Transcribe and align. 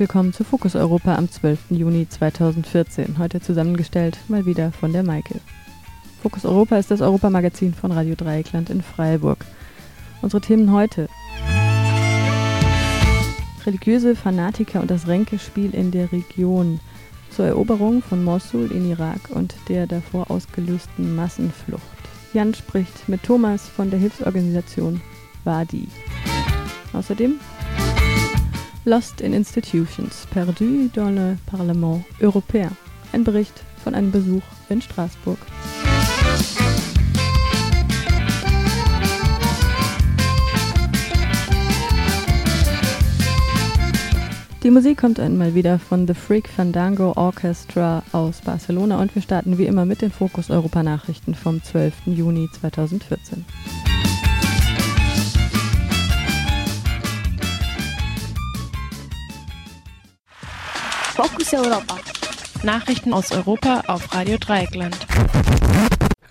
Willkommen 0.00 0.32
zu 0.32 0.44
Fokus 0.44 0.76
Europa 0.76 1.14
am 1.14 1.30
12. 1.30 1.72
Juni 1.72 2.08
2014. 2.08 3.18
Heute 3.18 3.42
zusammengestellt 3.42 4.18
mal 4.28 4.46
wieder 4.46 4.72
von 4.72 4.94
der 4.94 5.02
Maike. 5.02 5.42
Fokus 6.22 6.46
Europa 6.46 6.78
ist 6.78 6.90
das 6.90 7.02
Europamagazin 7.02 7.74
von 7.74 7.92
Radio 7.92 8.14
Dreieckland 8.14 8.70
in 8.70 8.80
Freiburg. 8.80 9.44
Unsere 10.22 10.40
Themen 10.40 10.72
heute. 10.72 11.06
Religiöse 13.66 14.16
Fanatiker 14.16 14.80
und 14.80 14.90
das 14.90 15.06
Ränkespiel 15.06 15.74
in 15.74 15.90
der 15.90 16.10
Region. 16.12 16.80
Zur 17.28 17.44
Eroberung 17.44 18.00
von 18.00 18.24
Mosul 18.24 18.72
in 18.72 18.90
Irak 18.90 19.28
und 19.28 19.54
der 19.68 19.86
davor 19.86 20.30
ausgelösten 20.30 21.14
Massenflucht. 21.14 21.82
Jan 22.32 22.54
spricht 22.54 23.06
mit 23.06 23.22
Thomas 23.22 23.68
von 23.68 23.90
der 23.90 23.98
Hilfsorganisation 23.98 25.02
Wadi. 25.44 25.88
Außerdem 26.94 27.38
Lost 28.84 29.20
in 29.20 29.34
Institutions, 29.34 30.26
perdu 30.30 30.88
dans 30.94 31.10
le 31.10 31.36
Parlement 31.46 32.02
européen. 32.20 32.70
Ein 33.12 33.24
Bericht 33.24 33.62
von 33.84 33.94
einem 33.94 34.10
Besuch 34.10 34.42
in 34.70 34.80
Straßburg. 34.80 35.38
Die 44.62 44.70
Musik 44.70 44.98
kommt 44.98 45.20
einmal 45.20 45.54
wieder 45.54 45.78
von 45.78 46.06
The 46.06 46.14
Freak 46.14 46.48
Fandango 46.48 47.12
Orchestra 47.16 48.02
aus 48.12 48.40
Barcelona 48.40 49.00
und 49.00 49.14
wir 49.14 49.22
starten 49.22 49.58
wie 49.58 49.64
immer 49.66 49.84
mit 49.84 50.00
den 50.00 50.10
Fokus 50.10 50.50
Europa 50.50 50.82
Nachrichten 50.82 51.34
vom 51.34 51.62
12. 51.62 51.94
Juni 52.06 52.48
2014. 52.60 53.44
Focus 61.22 61.52
Europa. 61.52 61.98
Nachrichten 62.62 63.12
aus 63.12 63.30
Europa 63.30 63.82
auf 63.88 64.14
Radio 64.14 64.38
Dreieckland. 64.38 64.96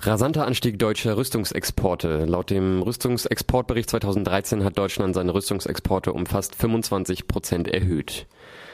Rasanter 0.01 0.47
Anstieg 0.47 0.79
deutscher 0.79 1.15
Rüstungsexporte. 1.15 2.25
Laut 2.25 2.49
dem 2.49 2.81
Rüstungsexportbericht 2.81 3.87
2013 3.91 4.63
hat 4.63 4.79
Deutschland 4.79 5.13
seine 5.13 5.35
Rüstungsexporte 5.35 6.11
um 6.11 6.25
fast 6.25 6.55
25 6.55 7.27
Prozent 7.27 7.67
erhöht. 7.67 8.25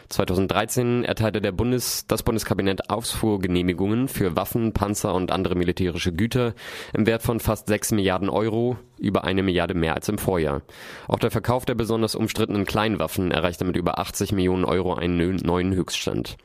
2013 0.08 1.03
erteilte 1.03 1.41
der 1.41 1.52
Bundes, 1.52 2.05
das 2.08 2.23
Bundeskabinett 2.23 2.89
Ausfuhrgenehmigungen 2.89 4.08
für 4.08 4.38
Waffen, 4.38 4.71
Panzer 4.71 5.13
und 5.16 5.31
andere 5.31 5.55
militärische 5.55 6.13
Güter 6.13 6.53
im 6.93 7.08
Wert 7.08 7.23
von 7.23 7.41
fast 7.41 7.67
6 7.67 7.91
Milliarden 7.91 8.30
Euro, 8.30 8.77
über 8.98 9.23
eine 9.23 9.44
Milliarde 9.44 9.73
mehr 9.73 9.95
als 9.95 10.10
im 10.10 10.17
Vorjahr. 10.17 10.61
Auch 11.08 11.20
der 11.20 11.32
Verkauf 11.32 11.66
der 11.66 11.76
besonders 11.76 12.16
umstrittenen 12.16 12.66
Kleinwaffen 12.66 13.32
erreichte 13.32 13.66
mit 13.66 13.76
über 13.76 14.00
80 14.00 14.32
Millionen 14.32 14.66
Euro 14.66 14.94
einen 14.94 15.36
neuen 15.38 15.73
Höchststand. 15.73 16.38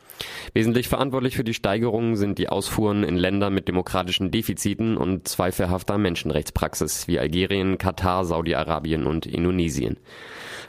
Wesentlich 0.53 0.89
verantwortlich 0.89 1.37
für 1.37 1.44
die 1.44 1.55
Steigerungen 1.55 2.16
sind 2.16 2.39
die 2.39 2.49
Ausfuhren 2.49 3.05
in 3.05 3.16
Länder 3.16 3.50
mit 3.50 3.69
demokratischen 3.69 4.31
Defiziten 4.31 4.97
und 4.97 5.28
zweifelhafter 5.28 5.99
Menschenrechtspraxis 5.99 7.09
wie 7.09 7.19
Algerien, 7.19 7.78
Katar, 7.78 8.25
Saudi-Arabien 8.25 9.06
und 9.06 9.27
Indonesien. 9.27 9.97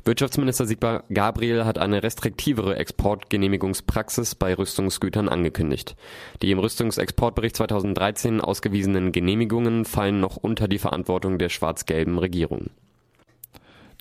Wirtschaftsminister 0.03 0.65
Sigmar 0.65 1.03
Gabriel 1.13 1.63
hat 1.63 1.77
eine 1.77 2.01
restriktivere 2.01 2.75
Exportgenehmigungspraxis 2.75 4.33
bei 4.33 4.55
Rüstungsgütern 4.55 5.29
angekündigt. 5.29 5.95
Die 6.41 6.49
im 6.49 6.57
Rüstungsexportbericht 6.57 7.55
2013 7.55 8.41
ausgewiesenen 8.41 9.11
Genehmigungen 9.11 9.85
fallen 9.85 10.19
noch 10.19 10.37
unter 10.37 10.67
die 10.67 10.79
Verantwortung 10.79 11.37
der 11.37 11.49
schwarz-gelben 11.71 12.17
Regierung. 12.17 12.69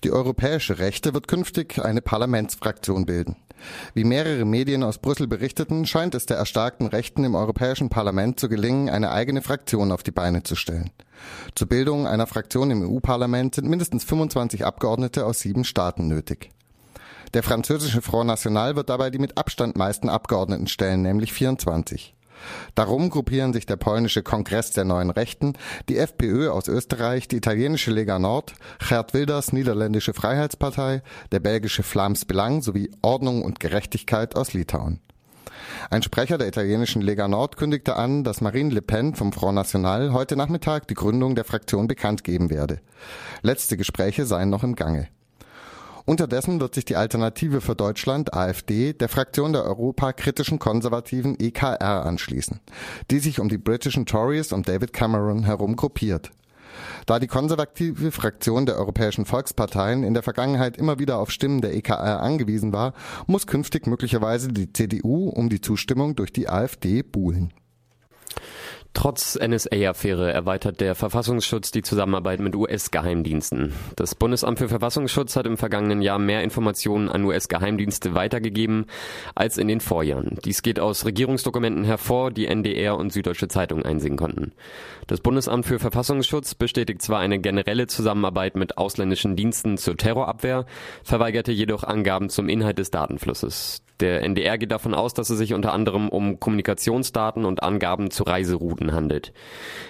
Die 0.03 0.11
europäische 0.11 0.79
Rechte 0.79 1.13
wird 1.13 1.27
künftig 1.27 1.79
eine 1.79 2.01
Parlamentsfraktion 2.01 3.05
bilden. 3.05 3.37
Wie 3.93 4.03
mehrere 4.03 4.43
Medien 4.43 4.83
aus 4.83 4.97
Brüssel 4.97 5.27
berichteten, 5.27 5.85
scheint 5.85 6.15
es 6.15 6.25
der 6.25 6.37
erstarkten 6.37 6.87
Rechten 6.87 7.23
im 7.23 7.35
Europäischen 7.35 7.89
Parlament 7.89 8.39
zu 8.39 8.49
gelingen, 8.49 8.89
eine 8.89 9.11
eigene 9.11 9.41
Fraktion 9.41 9.91
auf 9.91 10.01
die 10.03 10.11
Beine 10.11 10.41
zu 10.43 10.55
stellen. 10.55 10.89
Zur 11.55 11.69
Bildung 11.69 12.07
einer 12.07 12.27
Fraktion 12.27 12.71
im 12.71 12.83
EU-Parlament 12.83 13.55
sind 13.55 13.69
mindestens 13.69 14.03
25 14.03 14.65
Abgeordnete 14.65 15.25
aus 15.25 15.39
sieben 15.39 15.63
Staaten 15.63 16.07
nötig. 16.07 16.49
Der 17.35 17.43
französische 17.43 18.01
Front 18.01 18.27
National 18.27 18.75
wird 18.75 18.89
dabei 18.89 19.11
die 19.11 19.19
mit 19.19 19.37
Abstand 19.37 19.77
meisten 19.77 20.09
Abgeordneten 20.09 20.67
stellen, 20.67 21.03
nämlich 21.03 21.31
24. 21.31 22.15
Darum 22.75 23.09
gruppieren 23.09 23.53
sich 23.53 23.65
der 23.65 23.75
polnische 23.75 24.23
Kongress 24.23 24.71
der 24.71 24.85
Neuen 24.85 25.09
Rechten, 25.09 25.53
die 25.89 25.97
FPÖ 25.97 26.49
aus 26.49 26.67
Österreich, 26.67 27.27
die 27.27 27.37
italienische 27.37 27.91
Lega 27.91 28.19
Nord, 28.19 28.53
Gerd 28.87 29.13
Wilders 29.13 29.53
niederländische 29.53 30.13
Freiheitspartei, 30.13 31.01
der 31.31 31.39
belgische 31.39 31.83
Flams 31.83 32.25
Belang 32.25 32.61
sowie 32.61 32.91
Ordnung 33.01 33.43
und 33.43 33.59
Gerechtigkeit 33.59 34.35
aus 34.35 34.53
Litauen. 34.53 34.99
Ein 35.89 36.03
Sprecher 36.03 36.37
der 36.37 36.47
italienischen 36.47 37.01
Lega 37.01 37.27
Nord 37.27 37.57
kündigte 37.57 37.95
an, 37.95 38.23
dass 38.23 38.41
Marine 38.41 38.73
Le 38.73 38.81
Pen 38.81 39.15
vom 39.15 39.31
Front 39.31 39.55
National 39.55 40.13
heute 40.13 40.35
Nachmittag 40.35 40.87
die 40.87 40.93
Gründung 40.93 41.35
der 41.35 41.45
Fraktion 41.45 41.87
bekannt 41.87 42.23
geben 42.23 42.49
werde. 42.49 42.79
Letzte 43.41 43.77
Gespräche 43.77 44.25
seien 44.25 44.49
noch 44.49 44.63
im 44.63 44.75
Gange. 44.75 45.07
Unterdessen 46.05 46.59
wird 46.59 46.75
sich 46.75 46.85
die 46.85 46.95
Alternative 46.95 47.61
für 47.61 47.75
Deutschland, 47.75 48.33
AfD, 48.33 48.93
der 48.93 49.09
Fraktion 49.09 49.53
der 49.53 49.65
europakritischen 49.65 50.59
Konservativen 50.59 51.39
EKR 51.39 52.05
anschließen, 52.05 52.59
die 53.11 53.19
sich 53.19 53.39
um 53.39 53.49
die 53.49 53.57
britischen 53.57 54.05
Tories 54.05 54.51
und 54.51 54.67
David 54.67 54.93
Cameron 54.93 55.43
herum 55.43 55.75
gruppiert. 55.75 56.31
Da 57.05 57.19
die 57.19 57.27
konservative 57.27 58.11
Fraktion 58.11 58.65
der 58.65 58.77
Europäischen 58.77 59.25
Volksparteien 59.25 60.03
in 60.03 60.13
der 60.13 60.23
Vergangenheit 60.23 60.77
immer 60.77 60.99
wieder 60.99 61.19
auf 61.19 61.31
Stimmen 61.31 61.61
der 61.61 61.75
EKR 61.75 62.21
angewiesen 62.21 62.73
war, 62.73 62.93
muss 63.27 63.47
künftig 63.47 63.87
möglicherweise 63.87 64.49
die 64.49 64.71
CDU 64.71 65.29
um 65.29 65.49
die 65.49 65.61
Zustimmung 65.61 66.15
durch 66.15 66.31
die 66.31 66.49
AfD 66.49 67.03
buhlen. 67.03 67.53
Trotz 68.93 69.39
NSA-Affäre 69.39 70.31
erweitert 70.31 70.81
der 70.81 70.95
Verfassungsschutz 70.95 71.71
die 71.71 71.81
Zusammenarbeit 71.81 72.41
mit 72.41 72.55
US-Geheimdiensten. 72.55 73.73
Das 73.95 74.15
Bundesamt 74.15 74.59
für 74.59 74.67
Verfassungsschutz 74.67 75.37
hat 75.37 75.45
im 75.45 75.57
vergangenen 75.57 76.01
Jahr 76.01 76.19
mehr 76.19 76.43
Informationen 76.43 77.07
an 77.07 77.23
US-Geheimdienste 77.23 78.15
weitergegeben 78.15 78.85
als 79.33 79.57
in 79.57 79.69
den 79.69 79.79
Vorjahren. 79.79 80.37
Dies 80.43 80.61
geht 80.61 80.79
aus 80.79 81.05
Regierungsdokumenten 81.05 81.85
hervor, 81.85 82.31
die 82.31 82.47
NDR 82.47 82.97
und 82.97 83.13
Süddeutsche 83.13 83.47
Zeitung 83.47 83.83
einsehen 83.83 84.17
konnten. 84.17 84.51
Das 85.07 85.21
Bundesamt 85.21 85.65
für 85.65 85.79
Verfassungsschutz 85.79 86.53
bestätigt 86.53 87.01
zwar 87.01 87.19
eine 87.19 87.39
generelle 87.39 87.87
Zusammenarbeit 87.87 88.57
mit 88.57 88.77
ausländischen 88.77 89.37
Diensten 89.37 89.77
zur 89.77 89.95
Terrorabwehr, 89.95 90.65
verweigerte 91.03 91.53
jedoch 91.53 91.85
Angaben 91.85 92.29
zum 92.29 92.49
Inhalt 92.49 92.77
des 92.77 92.91
Datenflusses. 92.91 93.83
Der 94.01 94.23
NDR 94.23 94.57
geht 94.57 94.71
davon 94.71 94.95
aus, 94.95 95.13
dass 95.13 95.29
es 95.29 95.37
sich 95.37 95.53
unter 95.53 95.73
anderem 95.73 96.09
um 96.09 96.39
Kommunikationsdaten 96.39 97.45
und 97.45 97.61
Angaben 97.61 98.09
zu 98.09 98.23
Reiserouten 98.23 98.93
handelt. 98.93 99.31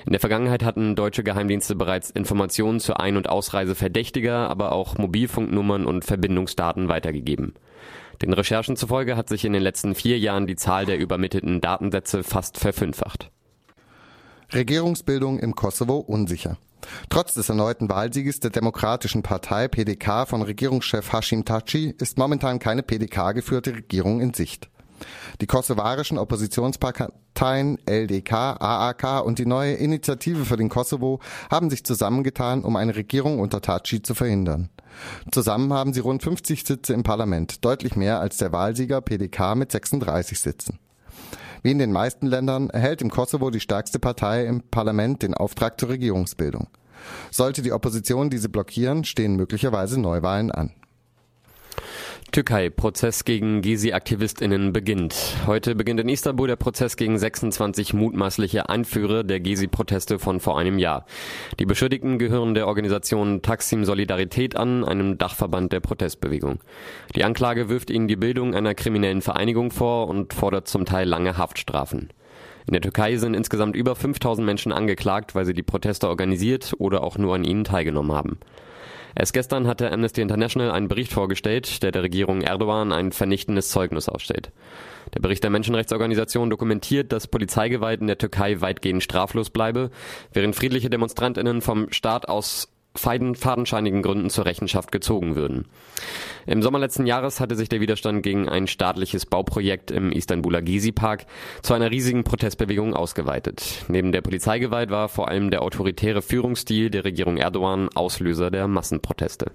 In 0.05 0.11
der 0.11 0.19
Vergangenheit 0.19 0.65
hatten 0.65 0.95
deutsche 0.95 1.23
Geheimdienste 1.23 1.75
bereits 1.75 2.09
Informationen 2.09 2.81
zur 2.81 2.99
Ein- 2.99 3.15
und 3.15 3.29
Ausreise 3.29 3.73
Verdächtiger, 3.73 4.49
aber 4.49 4.73
auch 4.73 4.97
Mobilfunknummern 4.97 5.85
und 5.85 6.03
Verbindungsdaten 6.03 6.89
weitergegeben. 6.89 7.55
Den 8.21 8.33
Recherchen 8.33 8.75
zufolge 8.75 9.15
hat 9.15 9.29
sich 9.29 9.45
in 9.45 9.53
den 9.53 9.63
letzten 9.63 9.95
vier 9.95 10.19
Jahren 10.19 10.45
die 10.45 10.57
Zahl 10.57 10.85
der 10.85 10.99
übermittelten 10.99 11.61
Datensätze 11.61 12.23
fast 12.23 12.57
verfünffacht. 12.57 13.31
Regierungsbildung 14.53 15.39
im 15.39 15.55
Kosovo 15.55 15.97
unsicher. 15.97 16.57
Trotz 17.09 17.33
des 17.33 17.49
erneuten 17.49 17.89
Wahlsieges 17.89 18.39
der 18.39 18.51
Demokratischen 18.51 19.23
Partei 19.23 19.67
PDK 19.67 20.27
von 20.27 20.41
Regierungschef 20.41 21.11
Hashim 21.11 21.45
Taci 21.45 21.93
ist 21.97 22.17
momentan 22.17 22.59
keine 22.59 22.83
PDK-geführte 22.83 23.75
Regierung 23.75 24.21
in 24.21 24.33
Sicht. 24.33 24.69
Die 25.41 25.47
kosovarischen 25.47 26.17
Oppositionsparteien 26.17 27.79
LDK, 27.85 28.33
AAK 28.59 29.25
und 29.25 29.39
die 29.39 29.45
neue 29.45 29.73
Initiative 29.73 30.45
für 30.45 30.57
den 30.57 30.69
Kosovo 30.69 31.19
haben 31.49 31.69
sich 31.69 31.83
zusammengetan, 31.83 32.63
um 32.63 32.75
eine 32.75 32.95
Regierung 32.95 33.39
unter 33.39 33.61
Taci 33.61 34.01
zu 34.01 34.13
verhindern. 34.13 34.69
Zusammen 35.31 35.73
haben 35.73 35.93
sie 35.93 36.01
rund 36.01 36.21
50 36.21 36.65
Sitze 36.65 36.93
im 36.93 37.03
Parlament, 37.03 37.63
deutlich 37.65 37.95
mehr 37.95 38.19
als 38.19 38.37
der 38.37 38.51
Wahlsieger 38.51 39.01
PDK 39.01 39.55
mit 39.55 39.71
36 39.71 40.39
Sitzen. 40.39 40.79
Wie 41.63 41.71
in 41.71 41.79
den 41.79 41.91
meisten 41.91 42.25
Ländern 42.25 42.69
erhält 42.69 43.01
im 43.01 43.11
Kosovo 43.11 43.51
die 43.51 43.59
stärkste 43.59 43.99
Partei 43.99 44.45
im 44.45 44.61
Parlament 44.61 45.21
den 45.21 45.35
Auftrag 45.35 45.79
zur 45.79 45.89
Regierungsbildung. 45.89 46.67
Sollte 47.29 47.61
die 47.61 47.71
Opposition 47.71 48.29
diese 48.29 48.49
blockieren, 48.49 49.03
stehen 49.03 49.35
möglicherweise 49.35 49.99
Neuwahlen 49.99 50.51
an. 50.51 50.71
Türkei, 52.31 52.69
Prozess 52.69 53.25
gegen 53.25 53.61
Gezi-AktivistInnen 53.61 54.71
beginnt. 54.71 55.35
Heute 55.47 55.75
beginnt 55.75 55.99
in 55.99 56.07
Istanbul 56.07 56.47
der 56.47 56.55
Prozess 56.55 56.95
gegen 56.95 57.17
26 57.17 57.93
mutmaßliche 57.93 58.69
Anführer 58.69 59.25
der 59.25 59.41
Gezi-Proteste 59.41 60.17
von 60.17 60.39
vor 60.39 60.57
einem 60.57 60.79
Jahr. 60.79 61.05
Die 61.59 61.65
Beschuldigten 61.65 62.19
gehören 62.19 62.53
der 62.53 62.67
Organisation 62.67 63.41
Taksim 63.41 63.83
Solidarität 63.83 64.55
an, 64.55 64.85
einem 64.85 65.17
Dachverband 65.17 65.73
der 65.73 65.81
Protestbewegung. 65.81 66.59
Die 67.15 67.25
Anklage 67.25 67.67
wirft 67.67 67.89
ihnen 67.89 68.07
die 68.07 68.15
Bildung 68.15 68.55
einer 68.55 68.75
kriminellen 68.75 69.21
Vereinigung 69.21 69.69
vor 69.69 70.07
und 70.07 70.33
fordert 70.33 70.69
zum 70.69 70.85
Teil 70.85 71.09
lange 71.09 71.37
Haftstrafen. 71.37 72.11
In 72.67 72.73
der 72.73 72.81
Türkei 72.81 73.17
sind 73.17 73.33
insgesamt 73.33 73.75
über 73.75 73.95
5000 73.95 74.45
Menschen 74.45 74.71
angeklagt, 74.71 75.35
weil 75.35 75.45
sie 75.45 75.53
die 75.53 75.63
Proteste 75.63 76.07
organisiert 76.07 76.73
oder 76.77 77.03
auch 77.03 77.17
nur 77.17 77.35
an 77.35 77.43
ihnen 77.43 77.63
teilgenommen 77.63 78.11
haben. 78.11 78.39
Erst 79.15 79.33
gestern 79.33 79.67
hatte 79.67 79.91
Amnesty 79.91 80.21
International 80.21 80.71
einen 80.71 80.87
Bericht 80.87 81.11
vorgestellt, 81.11 81.83
der 81.83 81.91
der 81.91 82.03
Regierung 82.03 82.41
Erdogan 82.41 82.93
ein 82.93 83.11
vernichtendes 83.11 83.69
Zeugnis 83.69 84.07
ausstellt. 84.07 84.51
Der 85.13 85.19
Bericht 85.19 85.43
der 85.43 85.49
Menschenrechtsorganisation 85.49 86.49
dokumentiert, 86.49 87.11
dass 87.11 87.27
Polizeigewalt 87.27 87.99
in 87.99 88.07
der 88.07 88.17
Türkei 88.17 88.61
weitgehend 88.61 89.03
straflos 89.03 89.49
bleibe, 89.49 89.91
während 90.31 90.55
friedliche 90.55 90.89
Demonstrantinnen 90.89 91.61
vom 91.61 91.91
Staat 91.91 92.29
aus 92.29 92.69
fadenscheinigen 92.95 94.01
Gründen 94.01 94.29
zur 94.29 94.45
Rechenschaft 94.45 94.91
gezogen 94.91 95.35
würden. 95.35 95.67
Im 96.45 96.61
Sommer 96.61 96.79
letzten 96.79 97.05
Jahres 97.05 97.39
hatte 97.39 97.55
sich 97.55 97.69
der 97.69 97.81
Widerstand 97.81 98.23
gegen 98.23 98.49
ein 98.49 98.67
staatliches 98.67 99.25
Bauprojekt 99.25 99.91
im 99.91 100.11
Istanbuler 100.11 100.61
Gezi-Park 100.61 101.25
zu 101.61 101.73
einer 101.73 101.91
riesigen 101.91 102.23
Protestbewegung 102.23 102.93
ausgeweitet. 102.93 103.85
Neben 103.87 104.11
der 104.11 104.21
Polizeigewalt 104.21 104.89
war 104.89 105.09
vor 105.09 105.27
allem 105.27 105.51
der 105.51 105.61
autoritäre 105.61 106.21
Führungsstil 106.21 106.89
der 106.89 107.05
Regierung 107.05 107.37
Erdogan 107.37 107.89
Auslöser 107.93 108.51
der 108.51 108.67
Massenproteste. 108.67 109.51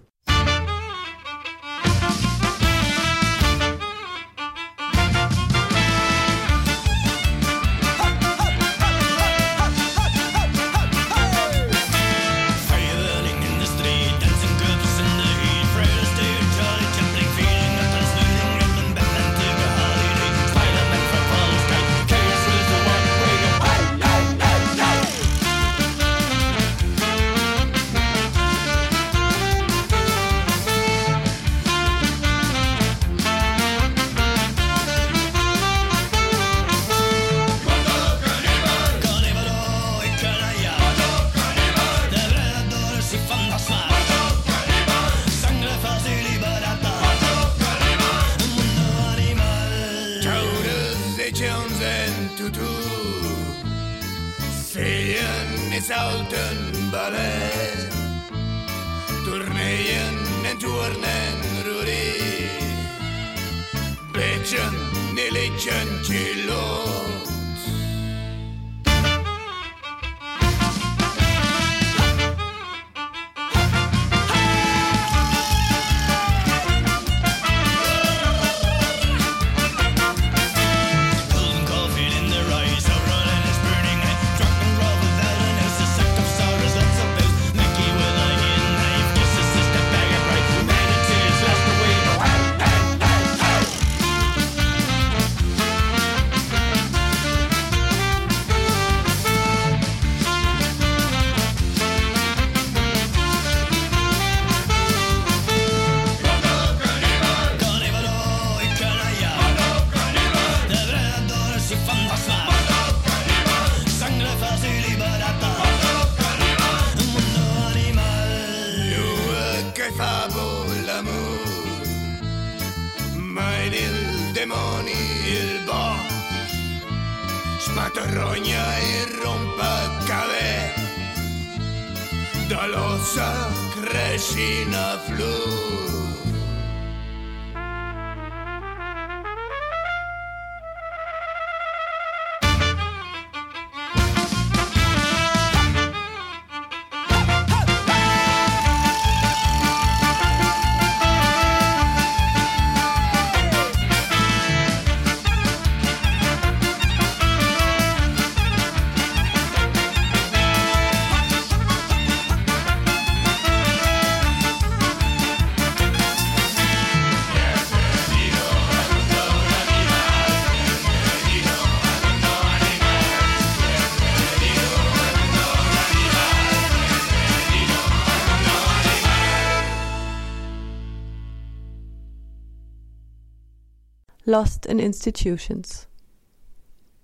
Lost 184.29 184.67
in 184.67 184.81
Institutions. 184.81 185.87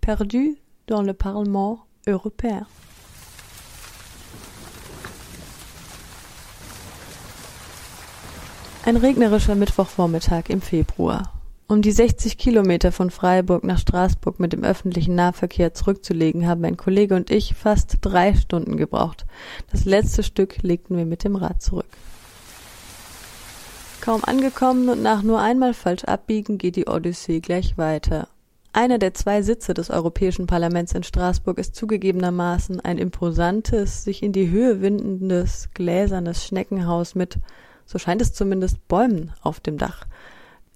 Perdu 0.00 0.56
dans 0.86 1.02
le 1.02 1.14
Parlement 1.14 1.86
européen. 2.04 2.66
Ein 8.84 8.96
regnerischer 8.96 9.54
Mittwochvormittag 9.54 10.48
im 10.48 10.60
Februar. 10.60 11.32
Um 11.68 11.80
die 11.80 11.92
60 11.92 12.38
Kilometer 12.38 12.90
von 12.90 13.10
Freiburg 13.10 13.62
nach 13.62 13.78
Straßburg 13.78 14.40
mit 14.40 14.52
dem 14.52 14.64
öffentlichen 14.64 15.14
Nahverkehr 15.14 15.74
zurückzulegen, 15.74 16.48
haben 16.48 16.62
mein 16.62 16.76
Kollege 16.76 17.14
und 17.14 17.30
ich 17.30 17.54
fast 17.54 17.98
drei 18.00 18.34
Stunden 18.34 18.76
gebraucht. 18.76 19.26
Das 19.70 19.84
letzte 19.84 20.24
Stück 20.24 20.60
legten 20.62 20.96
wir 20.96 21.06
mit 21.06 21.22
dem 21.22 21.36
Rad 21.36 21.62
zurück. 21.62 21.86
Kaum 24.02 24.24
angekommen 24.24 24.88
und 24.88 25.00
nach 25.00 25.22
nur 25.22 25.38
einmal 25.38 25.74
falsch 25.74 26.02
abbiegen 26.02 26.58
geht 26.58 26.74
die 26.74 26.88
Odyssee 26.88 27.38
gleich 27.38 27.78
weiter. 27.78 28.26
Einer 28.72 28.98
der 28.98 29.14
zwei 29.14 29.42
Sitze 29.42 29.74
des 29.74 29.90
Europäischen 29.90 30.48
Parlaments 30.48 30.92
in 30.92 31.04
Straßburg 31.04 31.56
ist 31.58 31.76
zugegebenermaßen 31.76 32.80
ein 32.80 32.98
imposantes, 32.98 34.02
sich 34.02 34.24
in 34.24 34.32
die 34.32 34.50
Höhe 34.50 34.80
windendes, 34.80 35.68
gläsernes 35.72 36.44
Schneckenhaus 36.44 37.14
mit, 37.14 37.38
so 37.86 38.00
scheint 38.00 38.20
es 38.20 38.34
zumindest, 38.34 38.88
Bäumen 38.88 39.30
auf 39.40 39.60
dem 39.60 39.78
Dach. 39.78 40.04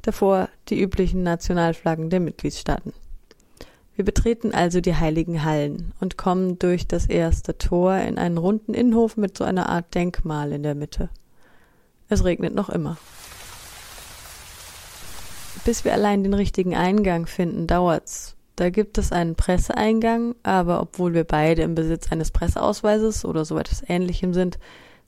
Davor 0.02 0.48
die 0.68 0.80
üblichen 0.80 1.24
Nationalflaggen 1.24 2.10
der 2.10 2.20
Mitgliedstaaten. 2.20 2.92
Wir 3.96 4.04
betreten 4.04 4.54
also 4.54 4.80
die 4.80 4.94
heiligen 4.94 5.42
Hallen 5.42 5.94
und 5.98 6.16
kommen 6.16 6.60
durch 6.60 6.86
das 6.86 7.06
erste 7.06 7.58
Tor 7.58 7.96
in 7.96 8.18
einen 8.18 8.38
runden 8.38 8.72
Innenhof 8.72 9.16
mit 9.16 9.36
so 9.36 9.42
einer 9.42 9.68
Art 9.68 9.96
Denkmal 9.96 10.52
in 10.52 10.62
der 10.62 10.76
Mitte. 10.76 11.10
Es 12.08 12.24
regnet 12.24 12.54
noch 12.54 12.68
immer. 12.68 12.96
Bis 15.64 15.84
wir 15.84 15.92
allein 15.92 16.22
den 16.22 16.34
richtigen 16.34 16.76
Eingang 16.76 17.26
finden, 17.26 17.66
dauert's. 17.66 18.36
Da 18.54 18.70
gibt 18.70 18.96
es 18.96 19.12
einen 19.12 19.34
Presseeingang, 19.34 20.34
aber 20.42 20.80
obwohl 20.80 21.12
wir 21.12 21.24
beide 21.24 21.62
im 21.62 21.74
Besitz 21.74 22.10
eines 22.10 22.30
Presseausweises 22.30 23.24
oder 23.24 23.44
so 23.44 23.58
etwas 23.58 23.82
ähnlichem 23.86 24.32
sind, 24.32 24.58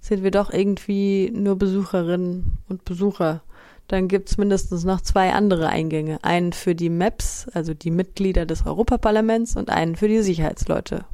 sind 0.00 0.22
wir 0.22 0.30
doch 0.30 0.50
irgendwie 0.52 1.30
nur 1.34 1.56
Besucherinnen 1.56 2.58
und 2.68 2.84
Besucher. 2.84 3.42
Dann 3.88 4.06
gibt's 4.06 4.36
mindestens 4.36 4.84
noch 4.84 5.00
zwei 5.00 5.32
andere 5.32 5.68
Eingänge. 5.68 6.22
Einen 6.22 6.52
für 6.52 6.74
die 6.74 6.90
MEPs, 6.90 7.48
also 7.54 7.72
die 7.72 7.90
Mitglieder 7.90 8.44
des 8.44 8.66
Europaparlaments, 8.66 9.56
und 9.56 9.70
einen 9.70 9.96
für 9.96 10.08
die 10.08 10.20
Sicherheitsleute. 10.20 11.06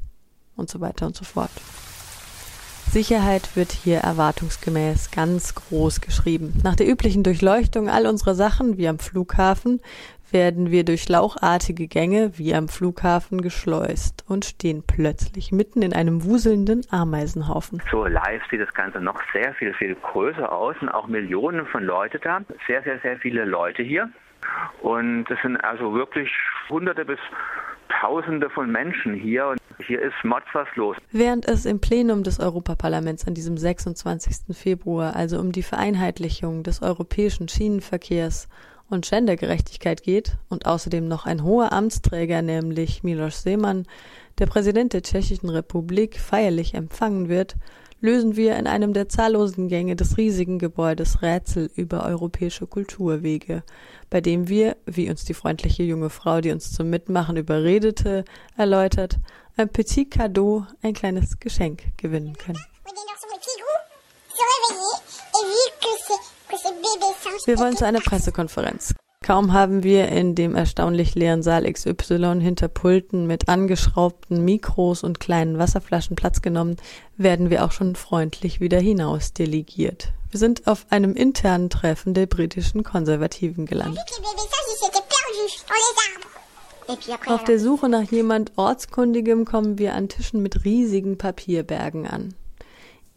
Und 0.57 0.69
so 0.69 0.81
weiter 0.81 1.07
und 1.07 1.17
so 1.17 1.25
fort. 1.25 1.51
Sicherheit 2.91 3.57
wird 3.57 3.73
hier 3.73 3.99
erwartungsgemäß 3.99 5.11
ganz 5.11 5.55
groß 5.55 6.01
geschrieben. 6.01 6.55
Nach 6.63 6.77
der 6.77 6.89
üblichen 6.89 7.23
Durchleuchtung 7.23 7.89
all 7.89 8.07
unserer 8.07 8.35
Sachen, 8.35 8.79
wie 8.79 8.89
am 8.89 8.99
Flughafen, 8.99 9.81
werden 10.31 10.71
wir 10.71 10.85
durch 10.85 11.09
lauchartige 11.09 11.87
Gänge 11.87 12.33
wie 12.37 12.55
am 12.55 12.69
Flughafen 12.69 13.41
geschleust 13.41 14.25
und 14.29 14.45
stehen 14.45 14.83
plötzlich 14.87 15.53
mitten 15.53 15.83
in 15.83 15.95
einem 15.95 16.25
wuselnden 16.25 16.83
Ameisenhaufen. 16.91 17.81
So 17.91 18.05
live 18.07 18.43
sieht 18.51 18.61
das 18.61 18.75
Ganze 18.75 19.01
noch 19.01 19.21
sehr 19.33 19.55
viel, 19.55 19.73
viel 19.75 19.95
größer 19.95 20.51
aus 20.51 20.77
und 20.81 20.89
auch 20.89 21.07
Millionen 21.07 21.67
von 21.67 21.85
Leute 21.85 22.19
da. 22.19 22.41
Sehr, 22.67 22.83
sehr, 22.83 22.99
sehr 23.01 23.17
viele 23.19 23.45
Leute 23.45 23.83
hier. 23.83 24.11
Und 24.83 25.31
es 25.31 25.41
sind 25.43 25.57
also 25.59 25.95
wirklich 25.95 26.31
Hunderte 26.69 27.05
bis 27.05 27.19
Tausende 28.01 28.51
von 28.51 28.71
Menschen 28.71 29.15
hier 29.15 29.47
und 29.49 29.59
hier 29.87 30.01
ist 30.01 30.15
Mods 30.23 30.47
was 30.53 30.69
los. 30.77 30.97
Während 31.11 31.49
es 31.49 31.67
im 31.67 31.81
Plenum 31.81 32.23
des 32.23 32.41
Europaparlaments 32.41 33.27
an 33.27 33.35
diesem 33.35 33.57
26. 33.57 34.57
Februar 34.57 35.17
also 35.17 35.39
um 35.39 35.53
die 35.53 35.63
Vereinheitlichung 35.63 36.63
des 36.63 36.83
europäischen 36.83 37.49
Schienenverkehrs 37.49 38.49
und 38.91 39.09
Gendergerechtigkeit 39.09 40.03
geht 40.03 40.37
und 40.49 40.67
außerdem 40.67 41.09
noch 41.09 41.27
ein 41.27 41.43
hoher 41.43 41.73
Amtsträger, 41.73 42.43
nämlich 42.43 43.03
Miloš 43.03 43.43
Zeman, 43.43 43.87
der 44.39 44.47
Präsident 44.47 44.93
der 44.93 45.03
Tschechischen 45.03 45.49
Republik, 45.49 46.19
feierlich 46.19 46.75
empfangen 46.75 47.29
wird, 47.29 47.57
lösen 48.05 48.37
wir 48.37 48.57
in 48.57 48.67
einem 48.67 48.93
der 48.93 49.09
zahllosen 49.09 49.69
Gänge 49.69 49.97
des 49.97 50.19
riesigen 50.19 50.59
Gebäudes 50.59 51.23
Rätsel 51.23 51.71
über 51.75 52.05
europäische 52.05 52.67
Kulturwege, 52.67 53.63
bei 54.11 54.21
dem 54.21 54.47
wir, 54.47 54.77
wie 54.85 55.09
uns 55.09 55.25
die 55.25 55.33
freundliche 55.33 55.85
junge 55.85 56.11
Frau, 56.11 56.43
die 56.43 56.51
uns 56.51 56.71
zum 56.71 56.91
Mitmachen 56.91 57.39
überredete, 57.39 58.27
erläutert, 58.59 59.19
ein 59.57 59.71
Petit 59.71 60.11
Cadeau, 60.11 60.67
ein 60.83 60.93
kleines 60.93 61.41
Geschenk 61.41 61.97
gewinnen 61.97 62.37
können. 62.37 62.61
Wir 67.47 67.59
wollen 67.59 67.77
zu 67.77 67.87
einer 67.87 68.01
Pressekonferenz. 68.01 68.95
Kaum 69.25 69.55
haben 69.55 69.83
wir 69.83 70.09
in 70.09 70.35
dem 70.35 70.55
erstaunlich 70.55 71.15
leeren 71.15 71.43
Saal 71.43 71.65
XY 71.73 72.41
hinter 72.43 72.69
Pulten 72.69 73.27
mit 73.27 73.49
angeschraubten 73.49 74.45
Mikros 74.45 75.03
und 75.03 75.19
kleinen 75.19 75.57
Wasserflaschen 75.57 76.15
Platz 76.15 76.43
genommen, 76.43 76.77
werden 77.17 77.49
wir 77.49 77.65
auch 77.65 77.73
schon 77.73 77.97
freundlich 77.97 78.61
wieder 78.61 78.79
hinaus 78.79 79.33
delegiert. 79.33 80.13
Wir 80.31 80.39
sind 80.39 80.67
auf 80.67 80.85
einem 80.91 81.15
internen 81.15 81.71
Treffen 81.71 82.13
der 82.13 82.27
britischen 82.27 82.83
Konservativen 82.85 83.65
gelandet. 83.65 84.05
Auf 87.25 87.45
der 87.45 87.59
Suche 87.59 87.89
nach 87.89 88.11
jemand 88.11 88.53
Ortskundigem 88.57 89.47
kommen 89.47 89.79
wir 89.79 89.95
an 89.95 90.11
Tischen 90.11 90.43
mit 90.43 90.67
riesigen 90.67 91.17
Papierbergen 91.17 92.07
an. 92.07 92.35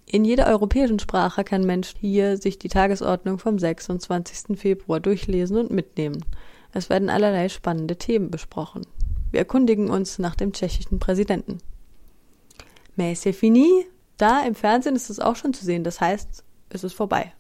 In 0.10 0.24
jeder 0.24 0.48
europäischen 0.48 1.00
Sprache 1.00 1.44
kann 1.44 1.66
Mensch 1.66 1.94
hier 2.00 2.38
sich 2.38 2.58
die 2.58 2.70
Tagesordnung 2.70 3.40
vom 3.40 3.60
26. 3.60 4.58
Februar 4.58 5.02
durchlesen 5.02 5.58
und 5.58 5.70
mitnehmen. 5.70 6.24
Es 6.72 6.90
werden 6.90 7.10
allerlei 7.10 7.50
spannende 7.50 7.98
Themen 7.98 8.32
besprochen. 8.32 8.88
Wir 9.32 9.42
erkundigen 9.42 9.90
uns 9.90 10.18
nach 10.18 10.36
dem 10.36 10.54
tschechischen 10.54 11.00
Präsidenten. 11.00 11.58
Mais 12.96 13.22
c'est 13.22 13.34
fini. 13.34 13.86
Da 14.16 14.46
im 14.46 14.56
Fernsehen 14.56 14.96
ist 14.96 15.10
es 15.10 15.20
auch 15.20 15.36
schon 15.36 15.54
zu 15.54 15.66
sehen. 15.66 15.84
Das 15.84 16.00
heißt, 16.00 16.44
es 16.70 16.84
ist 16.86 16.94
vorbei. 16.94 17.34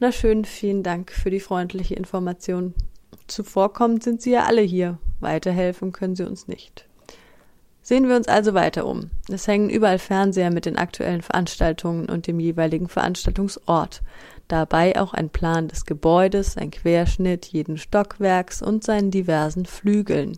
Na 0.00 0.10
schön, 0.10 0.46
vielen 0.46 0.82
Dank 0.82 1.12
für 1.12 1.28
die 1.28 1.40
freundliche 1.40 1.96
Information. 1.96 2.72
Zuvorkommend 3.26 4.02
sind 4.02 4.22
Sie 4.22 4.30
ja 4.30 4.44
alle 4.44 4.62
hier. 4.62 4.98
Weiterhelfen 5.20 5.92
können 5.92 6.16
Sie 6.16 6.26
uns 6.26 6.48
nicht. 6.48 6.87
Sehen 7.88 8.06
wir 8.06 8.16
uns 8.16 8.28
also 8.28 8.52
weiter 8.52 8.84
um. 8.84 9.08
Es 9.30 9.48
hängen 9.48 9.70
überall 9.70 9.98
Fernseher 9.98 10.50
mit 10.50 10.66
den 10.66 10.76
aktuellen 10.76 11.22
Veranstaltungen 11.22 12.10
und 12.10 12.26
dem 12.26 12.38
jeweiligen 12.38 12.86
Veranstaltungsort. 12.86 14.02
Dabei 14.46 15.00
auch 15.00 15.14
ein 15.14 15.30
Plan 15.30 15.68
des 15.68 15.86
Gebäudes, 15.86 16.58
ein 16.58 16.70
Querschnitt 16.70 17.46
jeden 17.46 17.78
Stockwerks 17.78 18.60
und 18.60 18.84
seinen 18.84 19.10
diversen 19.10 19.64
Flügeln, 19.64 20.36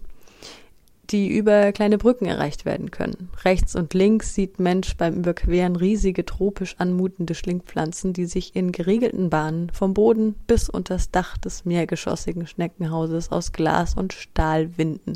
die 1.11 1.27
über 1.27 1.73
kleine 1.73 1.99
Brücken 1.99 2.27
erreicht 2.27 2.67
werden 2.67 2.93
können. 2.93 3.31
Rechts 3.45 3.75
und 3.75 3.95
links 3.95 4.33
sieht 4.33 4.61
Mensch 4.61 4.97
beim 4.97 5.15
Überqueren 5.15 5.75
riesige 5.75 6.25
tropisch 6.25 6.77
anmutende 6.79 7.35
Schlingpflanzen, 7.35 8.13
die 8.13 8.27
sich 8.27 8.55
in 8.55 8.71
geregelten 8.71 9.29
Bahnen 9.29 9.71
vom 9.73 9.93
Boden 9.93 10.37
bis 10.47 10.69
unter 10.69 10.95
das 10.95 11.11
Dach 11.11 11.37
des 11.37 11.65
mehrgeschossigen 11.65 12.47
Schneckenhauses 12.47 13.33
aus 13.33 13.51
Glas 13.51 13.97
und 13.97 14.13
Stahl 14.13 14.79
winden. 14.79 15.15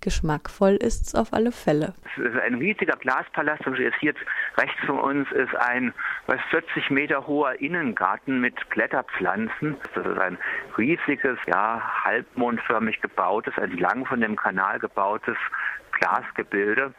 Geschmackvoll 0.00 0.76
ist's 0.76 1.14
auf 1.14 1.32
alle 1.32 1.52
Fälle. 1.52 1.94
Es 2.16 2.24
ist 2.24 2.36
ein 2.38 2.54
riesiger 2.54 2.96
Glaspalast 2.96 3.66
und 3.66 3.78
jetzt 3.78 4.20
rechts 4.56 4.80
von 4.86 4.98
uns 4.98 5.30
ist 5.32 5.54
ein 5.56 5.92
was 6.26 6.40
40 6.50 6.90
Meter 6.90 7.26
hoher 7.26 7.60
Innengarten 7.60 8.40
mit 8.40 8.54
Kletterpflanzen. 8.70 9.76
Das 9.94 10.06
ist 10.06 10.18
ein 10.18 10.38
riesiges, 10.78 11.38
ja, 11.46 11.82
halbmondförmig 12.04 13.00
gebautes, 13.00 13.56
entlang 13.58 14.06
von 14.06 14.20
dem 14.20 14.36
Kanal 14.36 14.78
gebautes 14.78 15.36
Glasgebilde 15.92 16.94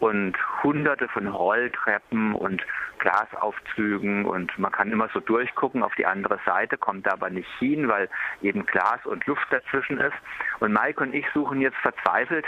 und 0.00 0.36
hunderte 0.62 1.08
von 1.08 1.28
Rolltreppen 1.28 2.34
und 2.34 2.62
Glasaufzügen 2.98 4.26
und 4.26 4.56
man 4.58 4.72
kann 4.72 4.92
immer 4.92 5.08
so 5.12 5.20
durchgucken 5.20 5.82
auf 5.82 5.94
die 5.96 6.06
andere 6.06 6.38
Seite, 6.44 6.76
kommt 6.76 7.06
da 7.06 7.12
aber 7.12 7.30
nicht 7.30 7.48
hin, 7.58 7.88
weil 7.88 8.08
eben 8.42 8.66
Glas 8.66 9.00
und 9.04 9.26
Luft 9.26 9.46
dazwischen 9.50 9.98
ist. 9.98 10.14
Und 10.60 10.72
Mike 10.72 11.02
und 11.02 11.14
ich 11.14 11.24
suchen 11.32 11.60
jetzt 11.60 11.78
verzweifelt 11.78 12.44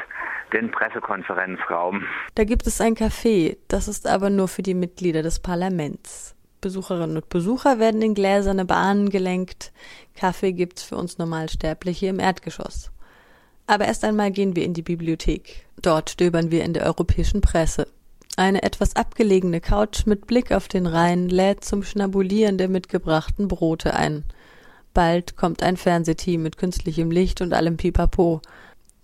den 0.53 0.71
Pressekonferenzraum. 0.71 2.05
Da 2.35 2.45
gibt 2.45 2.67
es 2.67 2.81
ein 2.81 2.95
Café, 2.95 3.57
das 3.69 3.89
ist 3.89 4.07
aber 4.07 4.31
nur 4.31 4.49
für 4.49 4.63
die 4.63 4.75
Mitglieder 4.75 5.23
des 5.23 5.41
Parlaments. 5.41 6.37
Besucherinnen 6.61 7.17
und 7.17 7.29
Besucher 7.29 7.79
werden 7.79 8.03
in 8.03 8.15
gläserne 8.15 8.65
Bahnen 8.65 9.11
gelenkt. 9.11 9.73
Kaffee 10.15 10.53
gibt's 10.53 10.85
für 10.85 10.97
uns 10.97 11.19
Normalsterbliche 11.19 12.07
im 12.07 12.21
Erdgeschoss. 12.21 12.93
Aber 13.73 13.87
erst 13.87 14.05
einmal 14.05 14.31
gehen 14.31 14.55
wir 14.55 14.67
in 14.67 14.75
die 14.75 14.83
Bibliothek. 14.83 15.65
Dort 15.81 16.11
stöbern 16.11 16.51
wir 16.51 16.63
in 16.63 16.75
der 16.75 16.85
europäischen 16.85 17.41
Presse. 17.41 17.89
Eine 18.37 18.65
etwas 18.65 18.97
abgelegene 18.97 19.63
Couch 19.63 20.05
mit 20.05 20.27
Blick 20.27 20.53
auf 20.53 20.69
den 20.69 20.85
Rhein 20.85 21.31
lädt 21.31 21.65
zum 21.65 21.83
Schnabulieren 21.83 22.59
der 22.59 22.69
mitgebrachten 22.69 23.49
Brote 23.49 23.95
ein. 23.95 24.25
Bald 24.93 25.37
kommt 25.37 25.63
ein 25.63 25.79
Fernsehteam 25.79 26.43
mit 26.43 26.59
künstlichem 26.59 27.11
Licht 27.11 27.41
und 27.41 27.55
allem 27.55 27.79
Pipapo. 27.79 28.43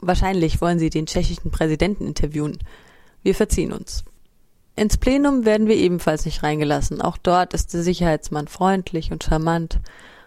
Wahrscheinlich 0.01 0.61
wollen 0.61 0.79
sie 0.79 0.91
den 0.91 1.07
tschechischen 1.07 1.51
Präsidenten 1.51 2.07
interviewen. 2.07 2.59
Wir 3.23 3.35
verziehen 3.35 3.73
uns. 3.73 4.05
Ins 4.77 4.99
Plenum 4.99 5.47
werden 5.47 5.67
wir 5.67 5.77
ebenfalls 5.77 6.27
nicht 6.27 6.43
reingelassen. 6.43 7.01
Auch 7.01 7.17
dort 7.17 7.55
ist 7.55 7.73
der 7.73 7.83
Sicherheitsmann 7.83 8.49
freundlich 8.49 9.13
und 9.13 9.25
charmant, 9.25 9.81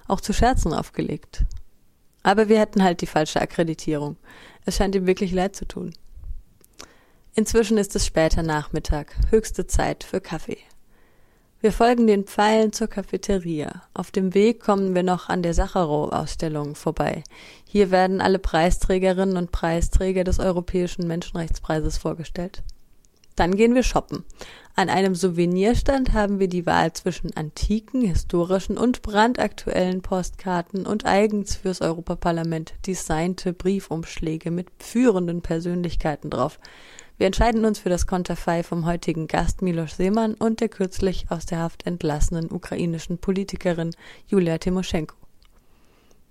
auch 0.08 0.20
zu 0.20 0.34
Scherzen 0.34 0.74
aufgelegt. 0.74 1.46
Aber 2.24 2.50
wir 2.50 2.60
hätten 2.60 2.84
halt 2.84 3.02
die 3.02 3.08
falsche 3.08 3.42
Akkreditierung. 3.42 4.18
Es 4.66 4.78
scheint 4.78 4.96
ihm 4.96 5.08
wirklich 5.08 5.32
leid 5.32 5.56
zu 5.56 5.66
tun. 5.68 5.94
Inzwischen 7.34 7.78
ist 7.78 7.96
es 7.96 8.06
später 8.06 8.44
Nachmittag, 8.44 9.16
höchste 9.30 9.66
Zeit 9.66 10.04
für 10.04 10.20
Kaffee. 10.22 10.58
Wir 11.62 11.72
folgen 11.72 12.08
den 12.08 12.26
Pfeilen 12.26 12.74
zur 12.74 12.88
Cafeteria. 12.88 13.84
Auf 13.94 14.10
dem 14.10 14.34
Weg 14.34 14.62
kommen 14.62 14.96
wir 14.96 15.04
noch 15.04 15.30
an 15.30 15.44
der 15.44 15.54
Sacharow-Ausstellung 15.54 16.74
vorbei. 16.74 17.24
Hier 17.66 17.92
werden 17.92 18.20
alle 18.20 18.40
Preisträgerinnen 18.40 19.38
und 19.38 19.52
Preisträger 19.52 20.24
des 20.24 20.40
Europäischen 20.40 21.08
Menschenrechtspreises 21.08 22.00
vorgestellt. 22.00 22.64
Dann 23.42 23.56
gehen 23.56 23.74
wir 23.74 23.82
shoppen. 23.82 24.24
An 24.76 24.88
einem 24.88 25.16
Souvenirstand 25.16 26.14
haben 26.14 26.38
wir 26.38 26.48
die 26.48 26.68
Wahl 26.68 26.94
zwischen 26.94 27.36
antiken, 27.36 28.04
historischen 28.04 28.78
und 28.78 29.02
brandaktuellen 29.02 30.04
Postkarten 30.04 30.86
und 30.86 31.08
eigens 31.08 31.56
fürs 31.56 31.82
Europaparlament 31.82 32.76
designte 32.86 33.54
Briefumschläge 33.54 34.52
mit 34.52 34.68
führenden 34.78 35.42
Persönlichkeiten 35.42 36.30
drauf. 36.30 36.60
Wir 37.18 37.26
entscheiden 37.26 37.66
uns 37.66 37.80
für 37.80 37.90
das 37.90 38.06
Konterfei 38.06 38.62
vom 38.62 38.86
heutigen 38.86 39.26
Gast 39.26 39.64
Milos 39.64 39.98
Seemann 39.98 40.36
und 40.36 40.60
der 40.60 40.70
kürzlich 40.70 41.26
aus 41.30 41.48
der 41.48 41.58
Haft 41.58 41.88
entlassenen 41.88 42.52
ukrainischen 42.52 43.18
Politikerin 43.18 43.96
Julia 44.28 44.60
Timoschenko. 44.60 45.16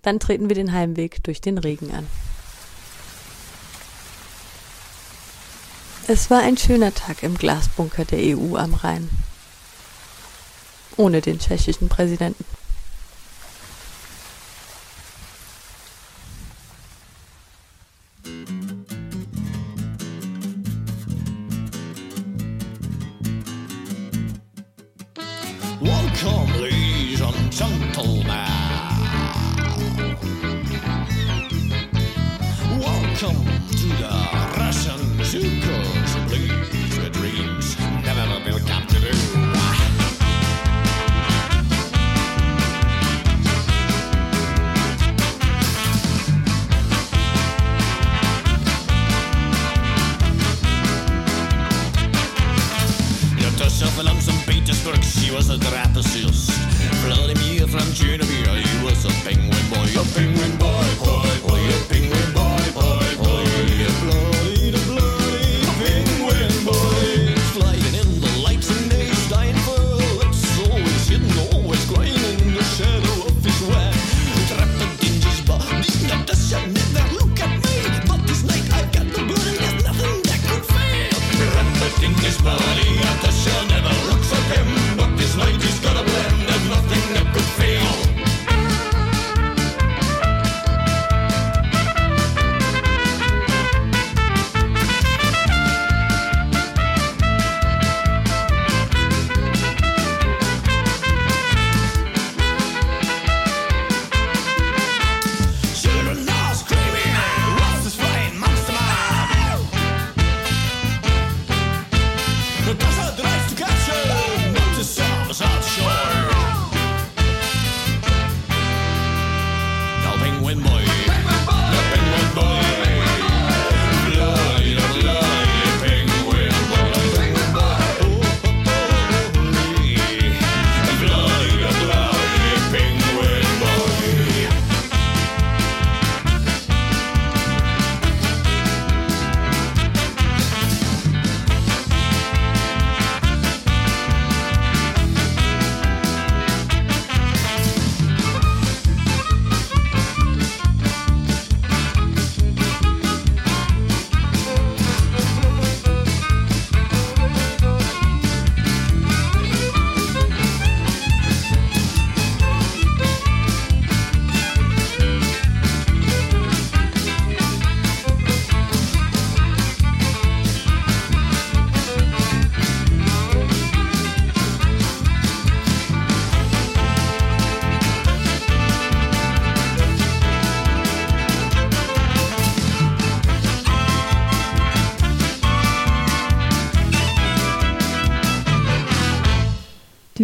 Dann 0.02 0.20
treten 0.20 0.48
wir 0.48 0.54
den 0.54 0.72
Heimweg 0.72 1.24
durch 1.24 1.40
den 1.40 1.58
Regen 1.58 1.90
an. 1.90 2.06
Es 6.12 6.28
war 6.28 6.40
ein 6.40 6.56
schöner 6.56 6.92
Tag 6.92 7.22
im 7.22 7.38
Glasbunker 7.38 8.04
der 8.04 8.36
EU 8.36 8.56
am 8.56 8.74
Rhein. 8.74 9.08
Ohne 10.96 11.20
den 11.20 11.38
tschechischen 11.38 11.88
Präsidenten. 11.88 12.44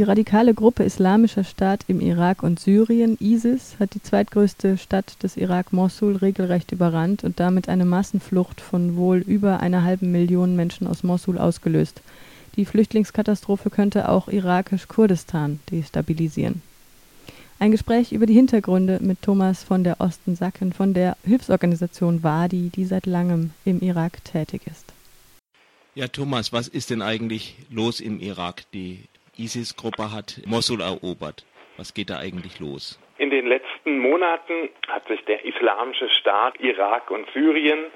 Radikale 0.06 0.54
Gruppe 0.54 0.84
Islamischer 0.84 1.44
Staat 1.44 1.84
im 1.88 2.00
Irak 2.00 2.42
und 2.42 2.60
Syrien, 2.60 3.16
ISIS, 3.20 3.76
hat 3.78 3.94
die 3.94 4.02
zweitgrößte 4.02 4.78
Stadt 4.78 5.22
des 5.22 5.36
Irak, 5.36 5.72
Mossul, 5.72 6.16
regelrecht 6.16 6.72
überrannt 6.72 7.24
und 7.24 7.40
damit 7.40 7.68
eine 7.68 7.84
Massenflucht 7.84 8.60
von 8.60 8.96
wohl 8.96 9.18
über 9.18 9.60
einer 9.60 9.82
halben 9.82 10.12
Million 10.12 10.56
Menschen 10.56 10.86
aus 10.86 11.02
Mossul 11.02 11.38
ausgelöst. 11.38 12.00
Die 12.56 12.64
Flüchtlingskatastrophe 12.64 13.70
könnte 13.70 14.08
auch 14.08 14.28
irakisch-Kurdistan 14.28 15.60
destabilisieren. 15.70 16.62
Ein 17.58 17.70
Gespräch 17.70 18.12
über 18.12 18.26
die 18.26 18.34
Hintergründe 18.34 18.98
mit 19.00 19.22
Thomas 19.22 19.62
von 19.62 19.82
der 19.82 20.00
Osten-Sacken 20.00 20.72
von 20.72 20.94
der 20.94 21.16
Hilfsorganisation 21.24 22.22
Wadi, 22.22 22.70
die 22.74 22.84
seit 22.84 23.06
langem 23.06 23.50
im 23.64 23.80
Irak 23.80 24.24
tätig 24.24 24.62
ist. 24.66 24.84
Ja, 25.94 26.08
Thomas, 26.08 26.52
was 26.52 26.68
ist 26.68 26.90
denn 26.90 27.00
eigentlich 27.00 27.56
los 27.70 28.00
im 28.00 28.20
Irak? 28.20 28.64
Die 28.74 29.00
ISIS-Gruppe 29.38 30.12
hat 30.12 30.40
Mosul 30.46 30.80
erobert. 30.80 31.44
Was 31.76 31.94
geht 31.94 32.10
da 32.10 32.18
eigentlich 32.18 32.58
los? 32.60 32.98
In 33.18 33.30
den 33.30 33.46
letzten 33.46 33.98
Monaten 33.98 34.70
hat 34.88 35.06
sich 35.08 35.24
der 35.24 35.44
Islamische 35.44 36.08
Staat 36.10 36.58
Irak 36.60 37.10
und 37.10 37.28
Syrien, 37.32 37.86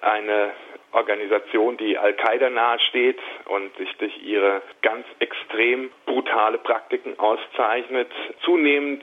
eine 0.00 0.52
Organisation, 0.92 1.76
die 1.76 1.96
Al-Qaida 1.96 2.50
nahesteht 2.50 3.18
und 3.46 3.74
sich 3.76 3.90
durch 3.96 4.22
ihre 4.22 4.62
ganz 4.82 5.06
extrem 5.20 5.90
brutale 6.06 6.58
Praktiken 6.58 7.18
auszeichnet, 7.18 8.10
zunehmend 8.44 9.02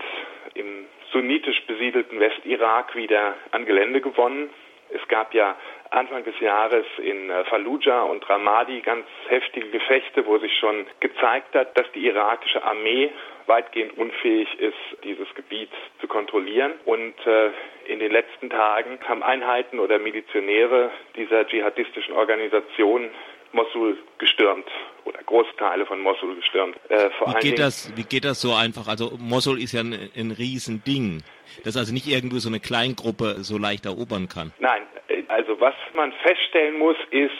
im 0.53 0.85
sunnitisch 1.11 1.61
besiedelten 1.65 2.19
Westirak 2.19 2.95
wieder 2.95 3.35
an 3.51 3.65
Gelände 3.65 4.01
gewonnen. 4.01 4.49
Es 4.89 5.07
gab 5.07 5.33
ja 5.33 5.55
Anfang 5.91 6.23
des 6.23 6.39
Jahres 6.39 6.85
in 7.01 7.29
äh, 7.29 7.43
Fallujah 7.45 8.03
und 8.03 8.27
Ramadi 8.29 8.81
ganz 8.81 9.05
heftige 9.27 9.69
Gefechte, 9.69 10.25
wo 10.25 10.37
sich 10.37 10.55
schon 10.59 10.85
gezeigt 10.99 11.55
hat, 11.55 11.77
dass 11.77 11.91
die 11.93 12.05
irakische 12.05 12.63
Armee 12.63 13.11
weitgehend 13.47 13.97
unfähig 13.97 14.47
ist, 14.59 15.03
dieses 15.03 15.27
Gebiet 15.33 15.71
zu 15.99 16.07
kontrollieren. 16.07 16.73
Und 16.85 17.15
äh, 17.25 17.49
in 17.85 17.99
den 17.99 18.11
letzten 18.11 18.51
Tagen 18.51 18.99
haben 19.07 19.23
Einheiten 19.23 19.79
oder 19.79 19.97
Milizionäre 19.97 20.91
dieser 21.15 21.47
dschihadistischen 21.47 22.13
Organisation 22.13 23.09
Mosul 23.51 23.97
gestürmt 24.19 24.67
oder 25.05 25.23
Großteile 25.23 25.87
von 25.87 26.01
Mosul 26.01 26.35
gestürmt. 26.35 26.75
Äh, 26.89 27.09
Wie 27.09 27.33
geht, 27.33 27.43
Dingen, 27.43 27.55
das, 27.55 27.91
wie 27.95 28.03
geht 28.03 28.25
das 28.25 28.41
so 28.41 28.53
einfach? 28.53 28.87
Also 28.87 29.17
Mosul 29.17 29.59
ist 29.59 29.73
ja 29.73 29.79
ein, 29.79 30.11
ein 30.15 30.29
Riesending, 30.29 31.23
das 31.63 31.75
also 31.75 31.91
nicht 31.91 32.07
irgendwo 32.07 32.37
so 32.37 32.49
eine 32.49 32.59
Kleingruppe 32.59 33.37
so 33.39 33.57
leicht 33.57 33.87
erobern 33.87 34.29
kann. 34.29 34.53
Nein, 34.59 34.83
also 35.27 35.59
was 35.59 35.73
man 35.93 36.11
feststellen 36.23 36.77
muss, 36.77 36.97
ist, 37.11 37.35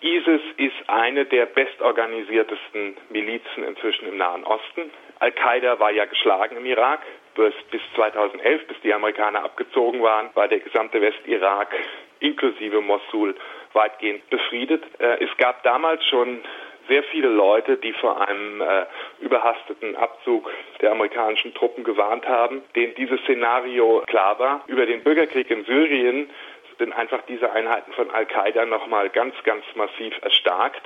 ISIS 0.00 0.42
ist 0.58 0.88
eine 0.88 1.24
der 1.24 1.46
bestorganisiertesten 1.46 2.96
Milizen 3.10 3.64
inzwischen 3.64 4.08
im 4.08 4.18
Nahen 4.18 4.44
Osten. 4.44 4.90
Al-Qaida 5.20 5.78
war 5.78 5.90
ja 5.90 6.04
geschlagen 6.04 6.56
im 6.56 6.66
Irak. 6.66 7.00
Bis, 7.34 7.54
bis 7.70 7.80
2011, 7.96 8.66
bis 8.68 8.80
die 8.82 8.94
Amerikaner 8.94 9.42
abgezogen 9.44 10.02
waren, 10.02 10.30
war 10.34 10.46
der 10.46 10.60
gesamte 10.60 11.00
Westirak 11.00 11.74
inklusive 12.20 12.80
Mosul 12.80 13.34
weitgehend 13.72 14.28
befriedet. 14.30 14.84
Äh, 15.00 15.24
es 15.24 15.36
gab 15.36 15.62
damals 15.64 16.04
schon 16.06 16.40
sehr 16.88 17.02
viele 17.04 17.28
Leute, 17.28 17.76
die 17.76 17.92
vor 17.94 18.26
einem 18.28 18.60
äh, 18.60 18.84
überhasteten 19.20 19.96
Abzug 19.96 20.50
der 20.80 20.92
amerikanischen 20.92 21.54
Truppen 21.54 21.84
gewarnt 21.84 22.28
haben, 22.28 22.62
denen 22.76 22.94
dieses 22.94 23.20
Szenario 23.22 24.02
klar 24.06 24.38
war. 24.38 24.64
Über 24.66 24.86
den 24.86 25.02
Bürgerkrieg 25.02 25.50
in 25.50 25.64
Syrien 25.64 26.30
sind 26.78 26.92
einfach 26.92 27.22
diese 27.28 27.50
Einheiten 27.52 27.92
von 27.92 28.10
Al-Qaida 28.10 28.66
nochmal 28.66 29.08
ganz, 29.10 29.34
ganz 29.44 29.64
massiv 29.74 30.14
erstarkt. 30.22 30.82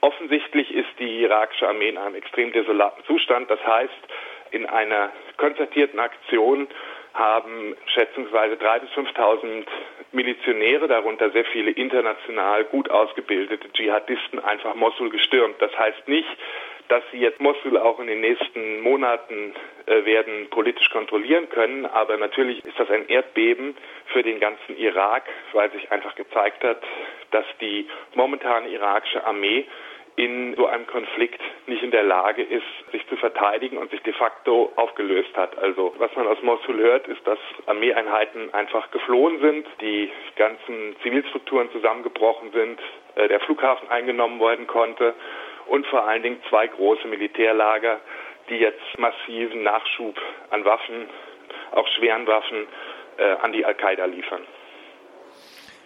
Offensichtlich 0.00 0.72
ist 0.72 0.88
die 0.98 1.22
irakische 1.22 1.68
Armee 1.68 1.88
in 1.88 1.98
einem 1.98 2.14
extrem 2.14 2.52
desolaten 2.52 3.04
Zustand. 3.04 3.50
Das 3.50 3.64
heißt, 3.66 3.92
in 4.52 4.66
einer 4.66 5.10
konzertierten 5.36 5.98
Aktion 5.98 6.68
haben 7.14 7.76
schätzungsweise 7.86 8.54
3.000 8.54 8.78
bis 8.80 8.90
5.000 8.90 9.66
Milizionäre, 10.12 10.88
darunter 10.88 11.30
sehr 11.30 11.44
viele 11.46 11.70
international 11.72 12.64
gut 12.64 12.90
ausgebildete 12.90 13.70
Dschihadisten, 13.72 14.38
einfach 14.38 14.74
Mosul 14.74 15.10
gestürmt. 15.10 15.56
Das 15.60 15.76
heißt 15.76 16.06
nicht, 16.06 16.28
dass 16.88 17.02
sie 17.12 17.18
jetzt 17.18 17.40
Mosul 17.40 17.76
auch 17.76 18.00
in 18.00 18.06
den 18.06 18.20
nächsten 18.20 18.80
Monaten 18.80 19.54
äh, 19.86 20.04
werden 20.04 20.48
politisch 20.50 20.88
kontrollieren 20.90 21.48
können, 21.50 21.86
aber 21.86 22.16
natürlich 22.16 22.64
ist 22.64 22.78
das 22.78 22.90
ein 22.90 23.08
Erdbeben 23.08 23.76
für 24.06 24.22
den 24.22 24.40
ganzen 24.40 24.76
Irak, 24.76 25.24
weil 25.52 25.70
sich 25.72 25.90
einfach 25.92 26.14
gezeigt 26.14 26.64
hat, 26.64 26.82
dass 27.30 27.44
die 27.60 27.86
momentane 28.14 28.68
irakische 28.68 29.24
Armee 29.24 29.66
in 30.16 30.56
so 30.56 30.66
einem 30.66 30.84
Konflikt 30.88 31.40
nicht 31.68 31.80
in 31.80 31.92
der 31.92 32.02
Lage 32.02 32.42
ist, 32.42 32.64
sich 32.90 33.06
zu 33.06 33.14
verteidigen 33.16 33.78
und 33.78 33.88
sich 33.92 34.02
de 34.02 34.12
facto 34.12 34.72
aufgelöst 34.74 35.30
hat. 35.36 35.56
Also 35.58 35.94
was 35.98 36.10
man 36.16 36.26
aus 36.26 36.42
Mosul 36.42 36.78
hört, 36.78 37.06
ist, 37.06 37.24
dass 37.24 37.38
Armeeeinheiten 37.66 38.52
einfach 38.52 38.90
geflohen 38.90 39.38
sind, 39.40 39.66
die 39.80 40.10
ganzen 40.34 40.96
Zivilstrukturen 41.04 41.70
zusammengebrochen 41.70 42.50
sind, 42.50 42.80
äh, 43.14 43.28
der 43.28 43.38
Flughafen 43.40 43.88
eingenommen 43.90 44.40
werden 44.40 44.66
konnte 44.66 45.14
und 45.68 45.86
vor 45.86 46.06
allen 46.06 46.22
Dingen 46.22 46.40
zwei 46.48 46.66
große 46.66 47.06
Militärlager, 47.08 48.00
die 48.48 48.56
jetzt 48.56 48.98
massiven 48.98 49.62
Nachschub 49.62 50.18
an 50.50 50.64
Waffen, 50.64 51.08
auch 51.72 51.86
schweren 51.96 52.26
Waffen, 52.26 52.66
äh, 53.18 53.36
an 53.42 53.52
die 53.52 53.64
Al-Qaida 53.64 54.06
liefern. 54.06 54.42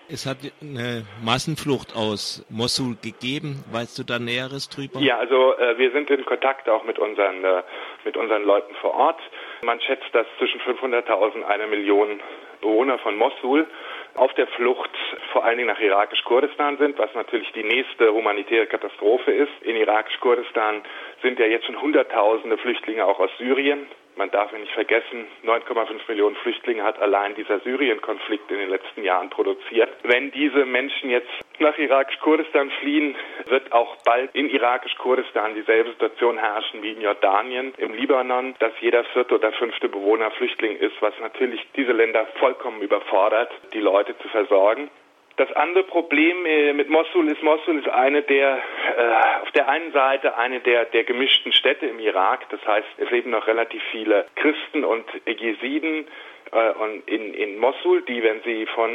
Es 0.08 0.26
hat 0.26 0.38
eine 0.60 1.06
Massenflucht 1.24 1.96
aus 1.96 2.44
Mosul 2.50 2.96
gegeben. 3.00 3.64
Weißt 3.72 3.98
du 3.98 4.02
da 4.02 4.18
Näheres 4.18 4.68
drüber? 4.68 5.00
Ja, 5.00 5.18
also 5.18 5.56
äh, 5.56 5.78
wir 5.78 5.90
sind 5.92 6.10
in 6.10 6.24
Kontakt 6.26 6.68
auch 6.68 6.84
mit 6.84 6.98
unseren, 6.98 7.42
äh, 7.44 7.62
mit 8.04 8.16
unseren 8.16 8.42
Leuten 8.42 8.74
vor 8.80 8.94
Ort. 8.94 9.20
Man 9.62 9.80
schätzt, 9.80 10.12
dass 10.12 10.26
zwischen 10.38 10.60
500.000 10.60 11.36
und 11.36 11.44
einer 11.44 11.66
Million 11.66 12.20
Bewohner 12.60 12.98
von 12.98 13.16
Mosul 13.16 13.66
auf 14.14 14.32
der 14.34 14.46
Flucht 14.48 14.90
vor 15.32 15.44
allen 15.44 15.58
Dingen 15.58 15.68
nach 15.68 15.80
irakisch-Kurdistan 15.80 16.76
sind, 16.78 16.98
was 16.98 17.12
natürlich 17.14 17.50
die 17.52 17.64
nächste 17.64 18.12
humanitäre 18.12 18.66
Katastrophe 18.66 19.32
ist. 19.32 19.52
In 19.62 19.76
irakisch-Kurdistan 19.76 20.82
sind 21.22 21.38
ja 21.38 21.46
jetzt 21.46 21.66
schon 21.66 21.80
Hunderttausende 21.80 22.58
Flüchtlinge 22.58 23.06
auch 23.06 23.18
aus 23.18 23.30
Syrien. 23.38 23.86
Man 24.16 24.30
darf 24.30 24.52
nicht 24.52 24.72
vergessen, 24.72 25.26
9,5 25.44 26.00
Millionen 26.08 26.36
Flüchtlinge 26.36 26.82
hat 26.82 27.00
allein 27.00 27.34
dieser 27.34 27.60
Syrien-Konflikt 27.60 28.50
in 28.50 28.58
den 28.58 28.68
letzten 28.68 29.02
Jahren 29.04 29.30
produziert. 29.30 29.88
Wenn 30.02 30.30
diese 30.30 30.66
Menschen 30.66 31.08
jetzt 31.08 31.30
nach 31.58 31.78
irakisch-Kurdistan 31.78 32.70
fliehen, 32.80 33.16
wird 33.46 33.72
auch 33.72 33.96
bald 34.04 34.34
in 34.34 34.50
irakisch-Kurdistan 34.50 35.54
dieselbe 35.54 35.90
Situation 35.90 36.38
herrschen 36.38 36.82
wie 36.82 36.92
in 36.92 37.00
Jordanien, 37.00 37.72
im 37.78 37.94
Libanon, 37.94 38.54
dass 38.58 38.72
jeder 38.80 39.04
vierte 39.04 39.36
oder 39.36 39.52
fünfte 39.52 39.88
Bewohner 39.88 40.30
Flüchtling 40.32 40.76
ist, 40.76 41.00
was 41.00 41.14
natürlich 41.20 41.66
diese 41.74 41.92
Länder 41.92 42.26
vollkommen 42.38 42.82
überfordert, 42.82 43.50
die 43.72 43.80
Leute 43.80 44.16
zu 44.18 44.28
versorgen. 44.28 44.90
Das 45.36 45.50
andere 45.52 45.84
Problem 45.84 46.44
äh, 46.44 46.72
mit 46.72 46.90
Mosul 46.90 47.28
ist, 47.28 47.42
Mosul 47.42 47.78
ist 47.78 47.88
eine 47.88 48.22
der, 48.22 48.58
äh, 48.96 49.42
auf 49.42 49.50
der 49.52 49.68
einen 49.68 49.92
Seite 49.92 50.36
eine 50.36 50.60
der, 50.60 50.84
der 50.86 51.04
gemischten 51.04 51.52
Städte 51.52 51.86
im 51.86 51.98
Irak. 51.98 52.48
Das 52.50 52.64
heißt, 52.66 52.86
es 52.98 53.10
leben 53.10 53.30
noch 53.30 53.46
relativ 53.46 53.82
viele 53.90 54.26
Christen 54.36 54.84
und 54.84 55.04
Jesiden 55.26 56.06
äh, 56.52 56.70
und 56.72 57.08
in, 57.08 57.32
in 57.32 57.58
Mosul, 57.58 58.02
die, 58.02 58.22
wenn 58.22 58.42
sie 58.42 58.66
von, 58.66 58.90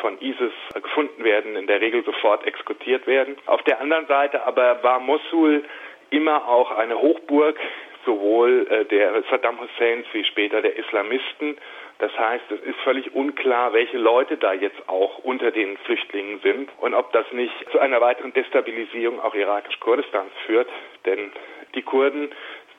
von 0.00 0.18
ISIS 0.20 0.52
gefunden 0.74 1.22
werden, 1.22 1.56
in 1.56 1.66
der 1.66 1.80
Regel 1.80 2.02
sofort 2.04 2.46
exekutiert 2.46 3.06
werden. 3.06 3.36
Auf 3.46 3.62
der 3.62 3.80
anderen 3.80 4.06
Seite 4.06 4.42
aber 4.46 4.82
war 4.82 5.00
Mosul 5.00 5.64
immer 6.10 6.48
auch 6.48 6.70
eine 6.70 6.98
Hochburg 6.98 7.58
sowohl 8.06 8.66
äh, 8.70 8.84
der 8.86 9.22
Saddam 9.30 9.58
Husseins 9.60 10.06
wie 10.12 10.24
später 10.24 10.62
der 10.62 10.76
Islamisten 10.76 11.56
das 12.04 12.18
heißt, 12.18 12.50
es 12.50 12.60
ist 12.60 12.78
völlig 12.80 13.14
unklar, 13.14 13.72
welche 13.72 13.96
Leute 13.96 14.36
da 14.36 14.52
jetzt 14.52 14.90
auch 14.90 15.20
unter 15.20 15.50
den 15.50 15.78
Flüchtlingen 15.78 16.38
sind 16.40 16.68
und 16.80 16.92
ob 16.92 17.10
das 17.12 17.24
nicht 17.32 17.54
zu 17.72 17.78
einer 17.78 17.98
weiteren 18.02 18.30
Destabilisierung 18.34 19.20
auch 19.20 19.34
irakisch-Kurdistans 19.34 20.30
führt. 20.44 20.68
Denn 21.06 21.32
die 21.74 21.80
Kurden 21.80 22.30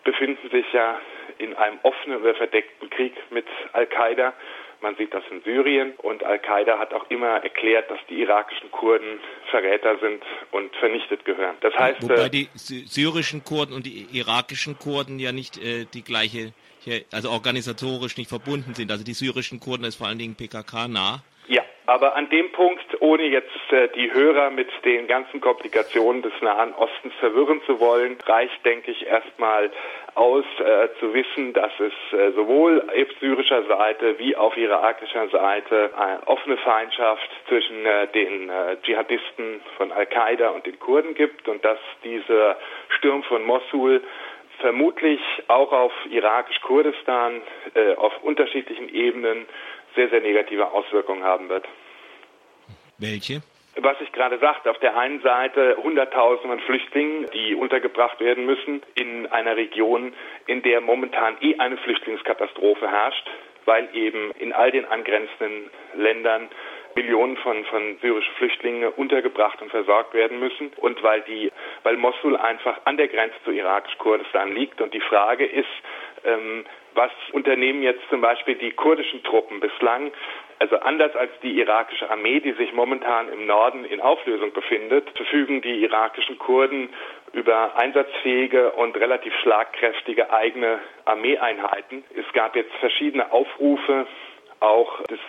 befinden 0.04 0.48
sich 0.52 0.72
ja 0.74 1.02
in 1.40 1.56
einem 1.56 1.80
offenen 1.82 2.22
oder 2.22 2.36
verdeckten 2.36 2.88
Krieg 2.92 3.16
mit 3.32 3.48
Al-Qaida. 3.74 4.34
Man 4.82 4.96
sieht 4.96 5.12
das 5.12 5.24
in 5.32 5.42
Syrien 5.42 5.94
und 6.04 6.24
Al-Qaida 6.24 6.78
hat 6.78 6.94
auch 6.94 7.10
immer 7.10 7.44
erklärt, 7.44 7.90
dass 7.90 7.98
die 8.08 8.22
irakischen 8.22 8.72
Kurden 8.72 9.20
Verräter 9.46 9.98
sind 10.00 10.24
und 10.52 10.76
vernichtet 10.78 11.26
gehören. 11.26 11.56
Das 11.62 11.74
heißt, 11.76 12.02
wobei 12.02 12.26
äh, 12.26 12.30
die 12.30 12.50
syrischen 12.56 13.44
Kurden 13.44 13.74
und 13.74 13.86
die 13.86 14.08
irakischen 14.12 14.78
Kurden 14.78 15.20
ja 15.20 15.32
nicht 15.32 15.58
äh, 15.58 15.86
die 15.94 16.04
gleiche 16.04 16.54
also 17.12 17.32
organisatorisch 17.32 18.18
nicht 18.18 18.30
verbunden 18.30 18.74
sind. 18.74 18.92
Also 18.92 19.04
die 19.04 19.14
syrischen 19.14 19.60
Kurden 19.60 19.86
ist 19.86 19.96
vor 19.96 20.08
allen 20.08 20.20
Dingen 20.20 20.36
PKK 20.36 20.88
nah. 20.88 21.24
Ja, 21.48 21.64
aber 21.86 22.16
an 22.16 22.30
dem 22.30 22.52
Punkt, 22.52 22.86
ohne 23.00 23.24
jetzt 23.24 23.72
äh, 23.72 23.88
die 23.96 24.12
Hörer 24.12 24.50
mit 24.50 24.70
den 24.84 25.08
ganzen 25.08 25.42
Komplikationen 25.42 26.22
des 26.24 26.34
Nahen 26.42 26.74
Ostens 26.74 27.14
verwirren 27.20 27.62
zu 27.66 27.80
wollen, 27.80 28.18
reicht, 28.26 28.66
denke 28.66 28.92
ich, 28.92 29.06
erstmal 29.06 29.72
aus 30.16 30.46
äh, 30.60 30.88
zu 31.00 31.14
wissen, 31.14 31.54
dass 31.54 31.72
es 31.80 32.18
äh, 32.18 32.32
sowohl 32.32 32.82
auf 32.82 33.20
syrischer 33.20 33.64
Seite 33.66 34.18
wie 34.18 34.36
auf 34.36 34.56
irakischer 34.56 35.28
Seite 35.30 35.92
eine 35.98 36.26
offene 36.28 36.58
Feindschaft 36.58 37.30
zwischen 37.48 37.86
äh, 37.86 38.08
den 38.08 38.50
äh, 38.50 38.78
Dschihadisten 38.82 39.62
von 39.78 39.92
Al-Qaida 39.92 40.50
und 40.50 40.66
den 40.66 40.80
Kurden 40.80 41.14
gibt 41.16 41.48
und 41.50 41.64
dass 41.66 41.80
dieser 42.04 42.58
Sturm 42.90 43.24
von 43.24 43.44
Mosul 43.44 44.02
vermutlich 44.60 45.20
auch 45.48 45.72
auf 45.74 45.92
irakisch-Kurdistan 46.10 47.42
äh, 47.74 47.96
auf 47.96 48.14
unterschiedlichen 48.24 48.88
Ebenen 48.90 49.46
sehr, 49.96 50.10
sehr 50.10 50.22
negative 50.22 50.72
Auswirkungen 50.72 51.24
haben 51.24 51.50
wird. 51.50 51.66
Welche? 52.98 53.42
Was 53.78 54.00
ich 54.00 54.12
gerade 54.14 54.38
sagte, 54.40 54.72
auf 54.72 54.80
der 54.80 54.98
einen 54.98 55.20
Seite 55.22 55.78
Hunderttausende 55.84 56.56
von 56.56 56.66
Flüchtlingen, 56.66 57.30
die 57.32 57.56
untergebracht 57.56 58.22
werden 58.22 58.46
müssen 58.46 58.82
in 58.96 59.28
einer 59.28 59.58
Region, 59.58 60.14
in 60.48 60.62
der 60.62 60.80
momentan 60.80 61.36
eh 61.42 61.58
eine 61.58 61.76
Flüchtlingskatastrophe 61.78 62.90
herrscht, 62.90 63.30
weil 63.66 63.90
eben 63.94 64.32
in 64.40 64.54
all 64.54 64.72
den 64.72 64.86
angrenzenden 64.86 65.70
Ländern 65.96 66.50
Millionen 66.96 67.36
von, 67.38 67.66
von 67.66 67.98
syrischen 68.02 68.34
Flüchtlingen 68.36 68.94
untergebracht 68.94 69.62
und 69.62 69.70
versorgt 69.70 70.14
werden 70.14 70.40
müssen 70.40 70.72
und 70.78 71.04
weil 71.04 71.22
die, 71.22 71.52
weil 71.84 71.98
Mosul 71.98 72.38
einfach 72.38 72.80
an 72.86 72.96
der 72.96 73.10
Grenze 73.10 73.36
zu 73.44 73.52
irakisch-Kurdistan 73.52 74.56
liegt 74.56 74.80
und 74.80 74.94
die 74.94 75.02
Frage 75.02 75.46
ist, 75.46 75.68
ähm, 76.24 76.66
was 76.94 77.12
unternehmen 77.34 77.84
jetzt 77.84 78.02
zum 78.10 78.22
Beispiel 78.22 78.56
die 78.56 78.72
kurdischen 78.72 79.22
Truppen 79.24 79.60
bislang? 79.60 80.14
Also 80.60 80.78
anders 80.78 81.16
als 81.16 81.32
die 81.44 81.60
irakische 81.60 82.10
Armee, 82.10 82.40
die 82.40 82.54
sich 82.54 82.72
momentan 82.74 83.32
im 83.32 83.46
Norden 83.46 83.84
in 83.84 84.00
Auflösung 84.00 84.54
befindet, 84.54 85.10
verfügen 85.16 85.62
die 85.62 85.84
irakischen 85.84 86.38
Kurden 86.40 86.90
über 87.34 87.76
einsatzfähige 87.76 88.72
und 88.72 88.96
relativ 88.96 89.34
schlagkräftige 89.42 90.32
eigene 90.32 90.80
Armeeeinheiten. 91.04 92.06
Es 92.16 92.32
gab 92.34 92.56
jetzt 92.56 92.74
verschiedene 92.76 93.32
Aufrufe 93.34 94.08
auch 94.62 95.04
des 95.04 95.20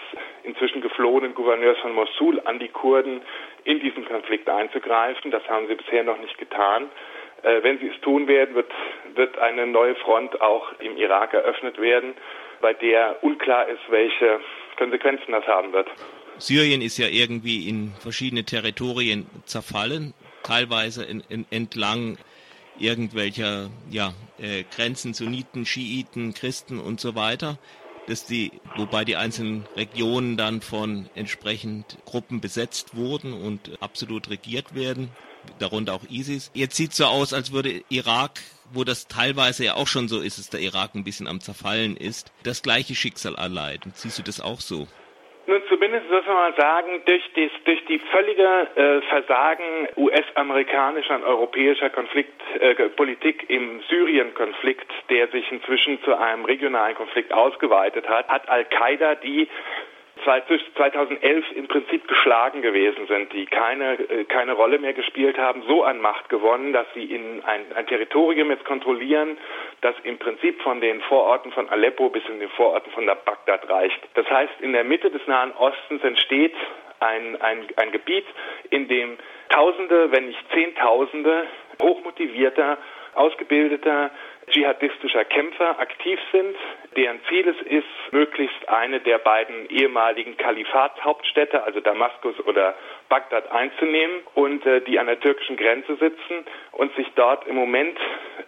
inzwischen 0.44 0.80
geflohenen 0.80 1.34
Gouverneurs 1.34 1.78
von 1.78 1.92
Mosul 1.92 2.40
an 2.44 2.60
die 2.60 2.68
Kurden 2.68 3.22
in 3.64 3.80
diesen 3.80 4.04
Konflikt 4.04 4.48
einzugreifen. 4.48 5.32
Das 5.32 5.46
haben 5.48 5.66
sie 5.66 5.74
bisher 5.74 6.04
noch 6.04 6.18
nicht 6.18 6.38
getan. 6.38 6.88
Äh, 7.42 7.62
wenn 7.64 7.78
sie 7.78 7.88
es 7.88 8.00
tun 8.00 8.28
werden, 8.28 8.54
wird, 8.54 8.70
wird 9.14 9.38
eine 9.38 9.66
neue 9.66 9.96
Front 9.96 10.40
auch 10.40 10.72
im 10.78 10.96
Irak 10.96 11.34
eröffnet 11.34 11.80
werden, 11.80 12.14
bei 12.60 12.72
der 12.72 13.22
unklar 13.22 13.68
ist, 13.68 13.82
welche 13.90 14.40
Konsequenzen 14.76 15.32
das 15.32 15.44
haben 15.46 15.72
wird. 15.72 15.88
Syrien 16.38 16.82
ist 16.82 16.98
ja 16.98 17.08
irgendwie 17.08 17.68
in 17.68 17.92
verschiedene 17.98 18.44
Territorien 18.44 19.26
zerfallen, 19.44 20.12
teilweise 20.42 21.04
in, 21.04 21.22
in, 21.28 21.46
entlang 21.50 22.18
irgendwelcher 22.78 23.70
ja, 23.90 24.12
äh, 24.38 24.64
Grenzen, 24.74 25.14
Sunniten, 25.14 25.64
Schiiten, 25.64 26.34
Christen 26.34 26.78
und 26.78 27.00
so 27.00 27.14
weiter 27.14 27.58
dass 28.06 28.24
die, 28.24 28.52
wobei 28.76 29.04
die 29.04 29.16
einzelnen 29.16 29.66
Regionen 29.76 30.36
dann 30.36 30.60
von 30.60 31.08
entsprechend 31.14 31.98
Gruppen 32.04 32.40
besetzt 32.40 32.96
wurden 32.96 33.32
und 33.32 33.70
absolut 33.80 34.30
regiert 34.30 34.74
werden, 34.74 35.10
darunter 35.58 35.94
auch 35.94 36.04
ISIS. 36.10 36.50
Jetzt 36.54 36.76
sieht 36.76 36.90
es 36.90 36.96
so 36.98 37.04
aus, 37.04 37.32
als 37.32 37.52
würde 37.52 37.82
Irak, 37.88 38.40
wo 38.72 38.84
das 38.84 39.08
teilweise 39.08 39.64
ja 39.64 39.74
auch 39.74 39.86
schon 39.86 40.08
so 40.08 40.20
ist, 40.20 40.38
dass 40.38 40.50
der 40.50 40.60
Irak 40.60 40.94
ein 40.94 41.04
bisschen 41.04 41.26
am 41.26 41.40
Zerfallen 41.40 41.96
ist, 41.96 42.32
das 42.44 42.62
gleiche 42.62 42.94
Schicksal 42.94 43.34
erleiden. 43.34 43.92
Siehst 43.94 44.18
du 44.18 44.22
das 44.22 44.40
auch 44.40 44.60
so? 44.60 44.86
Nun, 45.48 45.62
zumindest 45.68 46.10
muss 46.10 46.26
man 46.26 46.54
sagen, 46.56 47.02
durch, 47.04 47.22
dies, 47.36 47.52
durch 47.64 47.84
die 47.84 48.00
völlige 48.10 48.68
äh, 48.74 49.00
Versagen 49.02 49.88
US-amerikanischer 49.96 51.14
und 51.14 51.22
europäischer 51.22 51.88
Konflikt, 51.88 52.34
äh, 52.58 52.74
im 53.48 53.80
Syrien-Konflikt, 53.88 54.90
der 55.08 55.28
sich 55.28 55.50
inzwischen 55.52 56.02
zu 56.02 56.18
einem 56.18 56.44
regionalen 56.44 56.96
Konflikt 56.96 57.32
ausgeweitet 57.32 58.08
hat, 58.08 58.26
hat 58.26 58.48
Al-Qaida 58.48 59.14
die 59.14 59.48
2011 60.26 61.52
im 61.54 61.68
Prinzip 61.68 62.06
geschlagen 62.08 62.60
gewesen 62.60 63.06
sind, 63.06 63.32
die 63.32 63.46
keine, 63.46 63.94
äh, 63.94 64.24
keine 64.24 64.52
Rolle 64.52 64.78
mehr 64.78 64.92
gespielt 64.92 65.38
haben, 65.38 65.62
so 65.68 65.84
an 65.84 66.00
Macht 66.00 66.28
gewonnen, 66.28 66.72
dass 66.72 66.86
sie 66.94 67.04
in 67.04 67.42
ein, 67.44 67.60
ein 67.74 67.86
Territorium 67.86 68.50
jetzt 68.50 68.64
kontrollieren, 68.64 69.38
das 69.80 69.94
im 70.02 70.18
Prinzip 70.18 70.60
von 70.62 70.80
den 70.80 71.00
Vororten 71.02 71.52
von 71.52 71.68
Aleppo 71.68 72.10
bis 72.10 72.24
in 72.28 72.40
den 72.40 72.50
Vororten 72.50 72.90
von 72.92 73.06
Bagdad 73.06 73.68
reicht. 73.70 74.00
Das 74.14 74.28
heißt, 74.28 74.60
in 74.60 74.72
der 74.72 74.84
Mitte 74.84 75.10
des 75.10 75.26
Nahen 75.26 75.52
Ostens 75.52 76.02
entsteht 76.02 76.54
ein, 77.00 77.40
ein, 77.40 77.66
ein 77.76 77.92
Gebiet, 77.92 78.24
in 78.70 78.88
dem 78.88 79.18
Tausende, 79.48 80.10
wenn 80.12 80.26
nicht 80.26 80.44
Zehntausende 80.52 81.46
hochmotivierter, 81.80 82.78
ausgebildeter, 83.14 84.10
dschihadistischer 84.50 85.24
Kämpfer 85.24 85.78
aktiv 85.78 86.18
sind, 86.32 86.56
deren 86.96 87.20
Ziel 87.28 87.48
es 87.48 87.60
ist, 87.66 88.12
möglichst 88.12 88.68
eine 88.68 89.00
der 89.00 89.18
beiden 89.18 89.68
ehemaligen 89.68 90.36
Kalifatshauptstädte, 90.36 91.62
also 91.64 91.80
Damaskus 91.80 92.38
oder 92.46 92.74
Bagdad 93.08 93.50
einzunehmen 93.50 94.20
und 94.34 94.64
äh, 94.66 94.80
die 94.82 94.98
an 94.98 95.06
der 95.06 95.20
türkischen 95.20 95.56
Grenze 95.56 95.96
sitzen 95.96 96.44
und 96.72 96.94
sich 96.96 97.06
dort 97.16 97.46
im 97.46 97.56
Moment 97.56 97.98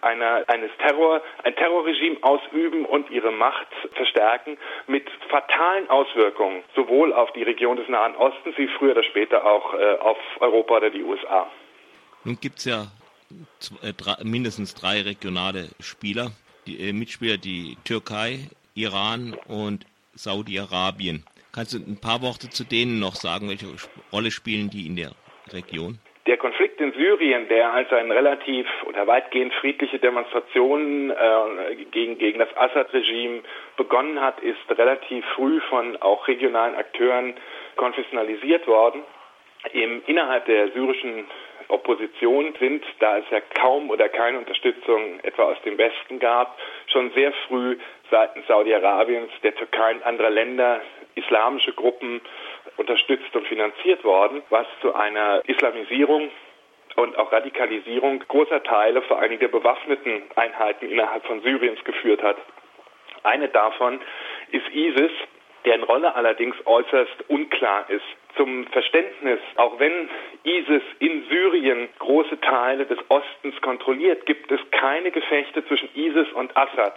einer, 0.01 0.43
eines 0.47 0.71
Terror, 0.77 1.21
ein 1.43 1.55
Terrorregime 1.55 2.17
ausüben 2.21 2.85
und 2.85 3.09
ihre 3.09 3.31
Macht 3.31 3.67
verstärken 3.93 4.57
mit 4.87 5.09
fatalen 5.29 5.89
Auswirkungen 5.89 6.63
sowohl 6.75 7.13
auf 7.13 7.31
die 7.33 7.43
Region 7.43 7.77
des 7.77 7.87
Nahen 7.89 8.15
Ostens 8.15 8.57
wie 8.57 8.67
früher 8.67 8.91
oder 8.91 9.03
später 9.03 9.45
auch 9.45 9.73
äh, 9.73 9.95
auf 9.99 10.17
Europa 10.39 10.77
oder 10.77 10.89
die 10.89 11.03
USA. 11.03 11.49
Nun 12.23 12.37
gibt 12.39 12.57
es 12.57 12.65
ja 12.65 12.87
äh, 13.81 13.93
drei, 13.93 14.23
mindestens 14.23 14.73
drei 14.75 15.01
regionale 15.01 15.69
Spieler, 15.79 16.31
die 16.67 16.89
äh, 16.89 16.93
Mitspieler, 16.93 17.37
die 17.37 17.77
Türkei, 17.83 18.49
Iran 18.75 19.35
und 19.47 19.85
Saudi-Arabien. 20.13 21.23
Kannst 21.53 21.73
du 21.73 21.77
ein 21.77 21.99
paar 21.99 22.21
Worte 22.21 22.49
zu 22.49 22.63
denen 22.63 22.99
noch 22.99 23.15
sagen? 23.15 23.49
Welche 23.49 23.67
Rolle 24.11 24.31
spielen 24.31 24.69
die 24.69 24.85
in 24.85 24.95
der 24.95 25.11
Region? 25.51 25.99
Der 26.27 26.37
Konflikt 26.37 26.79
in 26.79 26.93
Syrien, 26.93 27.47
der 27.47 27.73
als 27.73 27.91
eine 27.91 28.13
relativ 28.13 28.67
oder 28.85 29.07
weitgehend 29.07 29.51
friedliche 29.55 29.97
Demonstration 29.97 31.09
äh, 31.09 31.75
gegen, 31.91 32.19
gegen 32.19 32.37
das 32.37 32.55
Assad-Regime 32.55 33.41
begonnen 33.77 34.21
hat, 34.21 34.39
ist 34.41 34.59
relativ 34.69 35.25
früh 35.35 35.59
von 35.69 35.97
auch 35.97 36.27
regionalen 36.27 36.75
Akteuren 36.75 37.33
konfessionalisiert 37.77 38.67
worden. 38.67 39.01
Im, 39.73 40.01
innerhalb 40.07 40.45
der 40.45 40.69
syrischen 40.71 41.25
Opposition 41.67 42.55
sind, 42.59 42.83
da 42.99 43.17
es 43.17 43.25
ja 43.29 43.41
kaum 43.41 43.89
oder 43.89 44.09
keine 44.09 44.39
Unterstützung 44.39 45.19
etwa 45.21 45.43
aus 45.43 45.61
dem 45.63 45.77
Westen 45.77 46.19
gab, 46.19 46.57
schon 46.87 47.11
sehr 47.11 47.31
früh 47.47 47.77
seitens 48.09 48.47
Saudi-Arabiens, 48.47 49.31
der 49.43 49.55
Türkei 49.55 49.91
und 49.93 50.03
anderer 50.03 50.31
Länder 50.31 50.81
islamische 51.15 51.73
Gruppen 51.73 52.21
unterstützt 52.77 53.35
und 53.35 53.47
finanziert 53.47 54.03
worden, 54.03 54.41
was 54.49 54.65
zu 54.81 54.95
einer 54.95 55.41
Islamisierung 55.47 56.31
und 56.95 57.17
auch 57.17 57.31
Radikalisierung 57.31 58.19
großer 58.27 58.63
Teile, 58.63 59.01
vor 59.03 59.19
allem 59.19 59.37
der 59.39 59.47
bewaffneten 59.47 60.23
Einheiten 60.35 60.89
innerhalb 60.89 61.25
von 61.25 61.41
Syriens 61.41 61.83
geführt 61.83 62.23
hat. 62.23 62.37
Eine 63.23 63.49
davon 63.49 63.99
ist 64.51 64.67
ISIS, 64.73 65.11
deren 65.65 65.83
Rolle 65.83 66.15
allerdings 66.15 66.55
äußerst 66.65 67.29
unklar 67.29 67.89
ist. 67.89 68.03
Zum 68.35 68.67
Verständnis, 68.67 69.39
auch 69.55 69.79
wenn 69.79 70.09
ISIS 70.43 70.83
in 70.99 71.25
Syrien 71.29 71.89
große 71.99 72.39
Teile 72.41 72.85
des 72.85 72.99
Ostens 73.09 73.59
kontrolliert, 73.61 74.25
gibt 74.25 74.51
es 74.51 74.59
keine 74.71 75.11
Gefechte 75.11 75.65
zwischen 75.65 75.89
ISIS 75.95 76.31
und 76.33 76.55
Assad. 76.55 76.95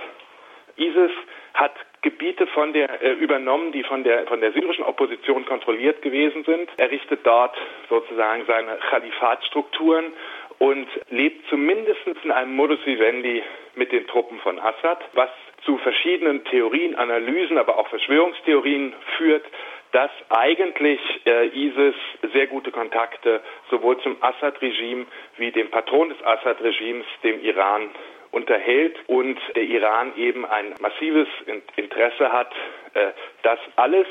ISIS 0.76 1.10
hat 1.54 1.72
Gebiete 2.02 2.46
von 2.48 2.72
der 2.72 3.02
äh, 3.02 3.12
übernommen, 3.12 3.72
die 3.72 3.84
von 3.84 4.02
der 4.02 4.26
von 4.26 4.40
der 4.40 4.52
syrischen 4.52 4.84
Opposition 4.84 5.46
kontrolliert 5.46 6.02
gewesen 6.02 6.42
sind, 6.44 6.68
errichtet 6.76 7.20
dort 7.24 7.56
sozusagen 7.88 8.44
seine 8.46 8.76
Khalifatstrukturen 8.90 10.12
und 10.58 10.88
lebt 11.10 11.48
zumindest 11.48 12.00
in 12.24 12.32
einem 12.32 12.56
Modus 12.56 12.78
vivendi 12.84 13.42
mit 13.74 13.92
den 13.92 14.06
Truppen 14.06 14.38
von 14.40 14.58
Assad, 14.58 14.98
was 15.12 15.30
zu 15.64 15.78
verschiedenen 15.78 16.44
Theorien, 16.44 16.96
Analysen, 16.96 17.58
aber 17.58 17.78
auch 17.78 17.88
Verschwörungstheorien 17.88 18.92
führt, 19.16 19.44
dass 19.92 20.10
eigentlich 20.30 21.00
äh, 21.26 21.48
ISIS 21.48 21.94
sehr 22.32 22.46
gute 22.46 22.70
Kontakte 22.70 23.42
sowohl 23.70 24.00
zum 24.00 24.16
Assad-Regime 24.22 25.06
wie 25.36 25.52
dem 25.52 25.70
Patron 25.70 26.08
des 26.08 26.22
Assad-Regimes, 26.24 27.06
dem 27.22 27.40
Iran, 27.42 27.90
unterhält 28.30 28.96
und 29.08 29.38
der 29.54 29.64
Iran 29.64 30.16
eben 30.16 30.46
ein 30.46 30.74
massives 30.80 31.28
Interesse 31.76 32.32
hat, 32.32 32.50
äh, 32.94 33.08
dass 33.42 33.58
alles, 33.76 34.06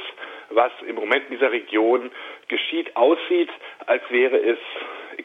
was 0.51 0.71
im 0.87 0.95
Moment 0.95 1.25
in 1.25 1.37
dieser 1.37 1.51
Region 1.51 2.11
geschieht, 2.47 2.95
aussieht, 2.95 3.49
als 3.87 4.03
wäre 4.09 4.37
es 4.37 4.59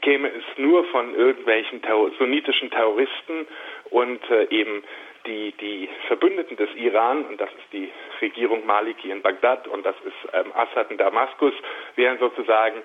käme 0.00 0.28
es 0.28 0.44
nur 0.58 0.84
von 0.86 1.14
irgendwelchen 1.14 1.80
sunnitischen 2.18 2.70
Terroristen 2.70 3.46
und 3.90 4.20
äh, 4.30 4.46
eben 4.50 4.82
die, 5.26 5.52
die 5.52 5.88
Verbündeten 6.06 6.56
des 6.56 6.72
Iran, 6.74 7.24
und 7.26 7.40
das 7.40 7.50
ist 7.50 7.72
die 7.72 7.90
Regierung 8.20 8.64
Maliki 8.66 9.10
in 9.10 9.22
Bagdad 9.22 9.66
und 9.68 9.84
das 9.84 9.96
ist 10.04 10.32
ähm, 10.32 10.52
Assad 10.54 10.90
in 10.90 10.96
Damaskus, 10.96 11.52
wären 11.96 12.18
sozusagen 12.18 12.82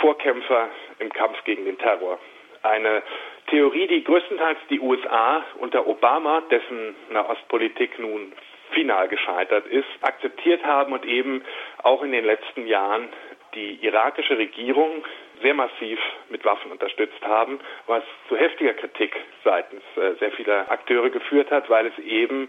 Vorkämpfer 0.00 0.68
im 0.98 1.12
Kampf 1.12 1.42
gegen 1.44 1.64
den 1.64 1.78
Terror. 1.78 2.18
Eine 2.62 3.02
Theorie, 3.48 3.86
die 3.86 4.04
größtenteils 4.04 4.58
die 4.68 4.80
USA 4.80 5.44
unter 5.58 5.86
Obama, 5.86 6.42
dessen 6.50 6.94
Nahostpolitik 7.10 7.98
nun 7.98 8.32
final 8.72 9.08
gescheitert 9.08 9.66
ist, 9.66 9.88
akzeptiert 10.02 10.64
haben 10.64 10.92
und 10.92 11.04
eben 11.06 11.42
auch 11.82 12.02
in 12.02 12.12
den 12.12 12.24
letzten 12.24 12.66
Jahren 12.66 13.08
die 13.54 13.78
irakische 13.84 14.36
Regierung 14.36 15.04
sehr 15.42 15.54
massiv 15.54 15.98
mit 16.28 16.44
Waffen 16.44 16.70
unterstützt 16.70 17.22
haben, 17.22 17.60
was 17.86 18.02
zu 18.28 18.36
heftiger 18.36 18.74
Kritik 18.74 19.16
seitens 19.44 19.82
äh, 19.96 20.14
sehr 20.18 20.32
vieler 20.32 20.70
Akteure 20.70 21.10
geführt 21.10 21.50
hat, 21.50 21.68
weil 21.70 21.86
es 21.86 21.98
eben 21.98 22.48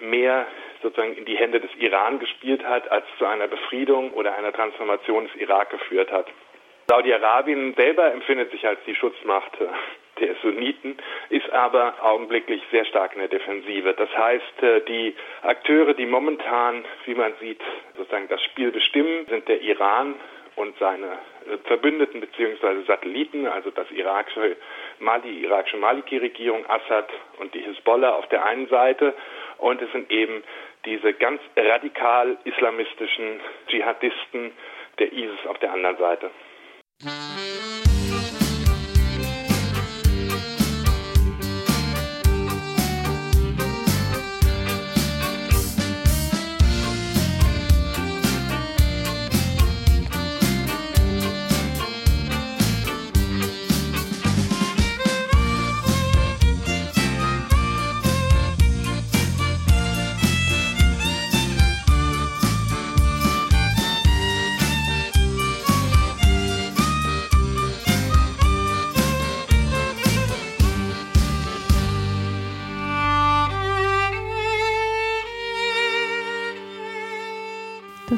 mehr 0.00 0.46
sozusagen 0.82 1.14
in 1.14 1.24
die 1.24 1.36
Hände 1.36 1.60
des 1.60 1.70
Iran 1.76 2.18
gespielt 2.18 2.64
hat, 2.64 2.90
als 2.90 3.04
zu 3.18 3.26
einer 3.26 3.48
Befriedung 3.48 4.12
oder 4.12 4.36
einer 4.36 4.52
Transformation 4.52 5.26
des 5.26 5.36
Irak 5.36 5.70
geführt 5.70 6.10
hat. 6.10 6.26
Saudi-Arabien 6.88 7.74
selber 7.74 8.12
empfindet 8.12 8.50
sich 8.50 8.66
als 8.66 8.80
die 8.86 8.94
Schutzmacht 8.94 9.52
der 10.18 10.34
Sunniten, 10.42 10.96
ist 11.30 11.50
aber 11.50 11.94
augenblicklich 12.02 12.62
sehr 12.70 12.84
stark 12.84 13.14
in 13.14 13.20
der 13.20 13.28
Defensive. 13.28 13.94
Das 13.94 14.10
heißt, 14.16 14.62
äh, 14.62 14.80
die 14.82 15.14
Akteure, 15.42 15.94
die 15.94 16.06
momentan, 16.06 16.84
wie 17.06 17.14
man 17.14 17.32
sieht, 17.40 17.60
sozusagen 17.96 18.28
das 18.28 18.42
Spiel 18.42 18.70
bestimmen, 18.70 19.26
sind 19.28 19.48
der 19.48 19.60
Iran 19.62 20.14
und 20.56 20.76
seine 20.78 21.18
Verbündeten 21.64 22.20
bzw. 22.20 22.84
Satelliten, 22.86 23.46
also 23.46 23.70
das 23.70 23.90
irakische 23.90 24.56
Mali, 24.98 25.40
irakische 25.40 25.76
Maliki-Regierung, 25.76 26.64
Assad 26.68 27.08
und 27.38 27.54
die 27.54 27.60
Hisbollah 27.60 28.10
auf 28.10 28.28
der 28.28 28.44
einen 28.44 28.68
Seite 28.68 29.14
und 29.58 29.80
es 29.82 29.90
sind 29.92 30.10
eben 30.10 30.42
diese 30.84 31.12
ganz 31.12 31.40
radikal 31.56 32.38
islamistischen 32.44 33.40
Dschihadisten 33.68 34.52
der 34.98 35.12
ISIS 35.12 35.46
auf 35.46 35.58
der 35.58 35.72
anderen 35.72 35.96
Seite. 35.98 36.30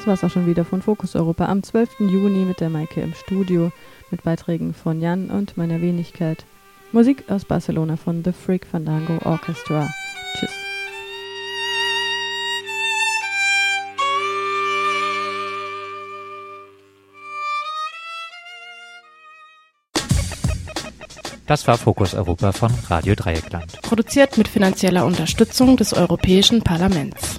Das 0.03 0.09
war's 0.09 0.25
auch 0.25 0.35
schon 0.35 0.49
wieder 0.49 0.65
von 0.65 0.83
Fokus 0.83 1.15
Europa 1.15 1.47
am 1.47 1.63
12. 1.63 2.01
Juni 2.01 2.45
mit 2.45 2.59
der 2.59 2.71
Maike 2.71 3.03
im 3.03 3.15
Studio 3.15 3.71
mit 4.11 4.25
Beiträgen 4.25 4.75
von 4.75 5.01
Jan 5.01 5.31
und 5.31 5.57
meiner 5.57 5.81
Wenigkeit. 5.81 6.45
Musik 6.91 7.31
aus 7.31 7.45
Barcelona 7.45 7.97
von 7.97 8.25
The 8.25 8.33
Freak 8.33 8.67
Fandango 8.67 9.25
Orchestra. 9.25 9.89
Tschüss. 10.35 10.51
Das 21.47 21.69
war 21.69 21.79
Fokus 21.79 22.15
Europa 22.15 22.51
von 22.51 22.73
Radio 22.89 23.15
Dreieckland. 23.15 23.81
Produziert 23.83 24.37
mit 24.37 24.49
finanzieller 24.49 25.07
Unterstützung 25.07 25.77
des 25.77 25.95
Europäischen 25.95 26.61
Parlaments. 26.63 27.39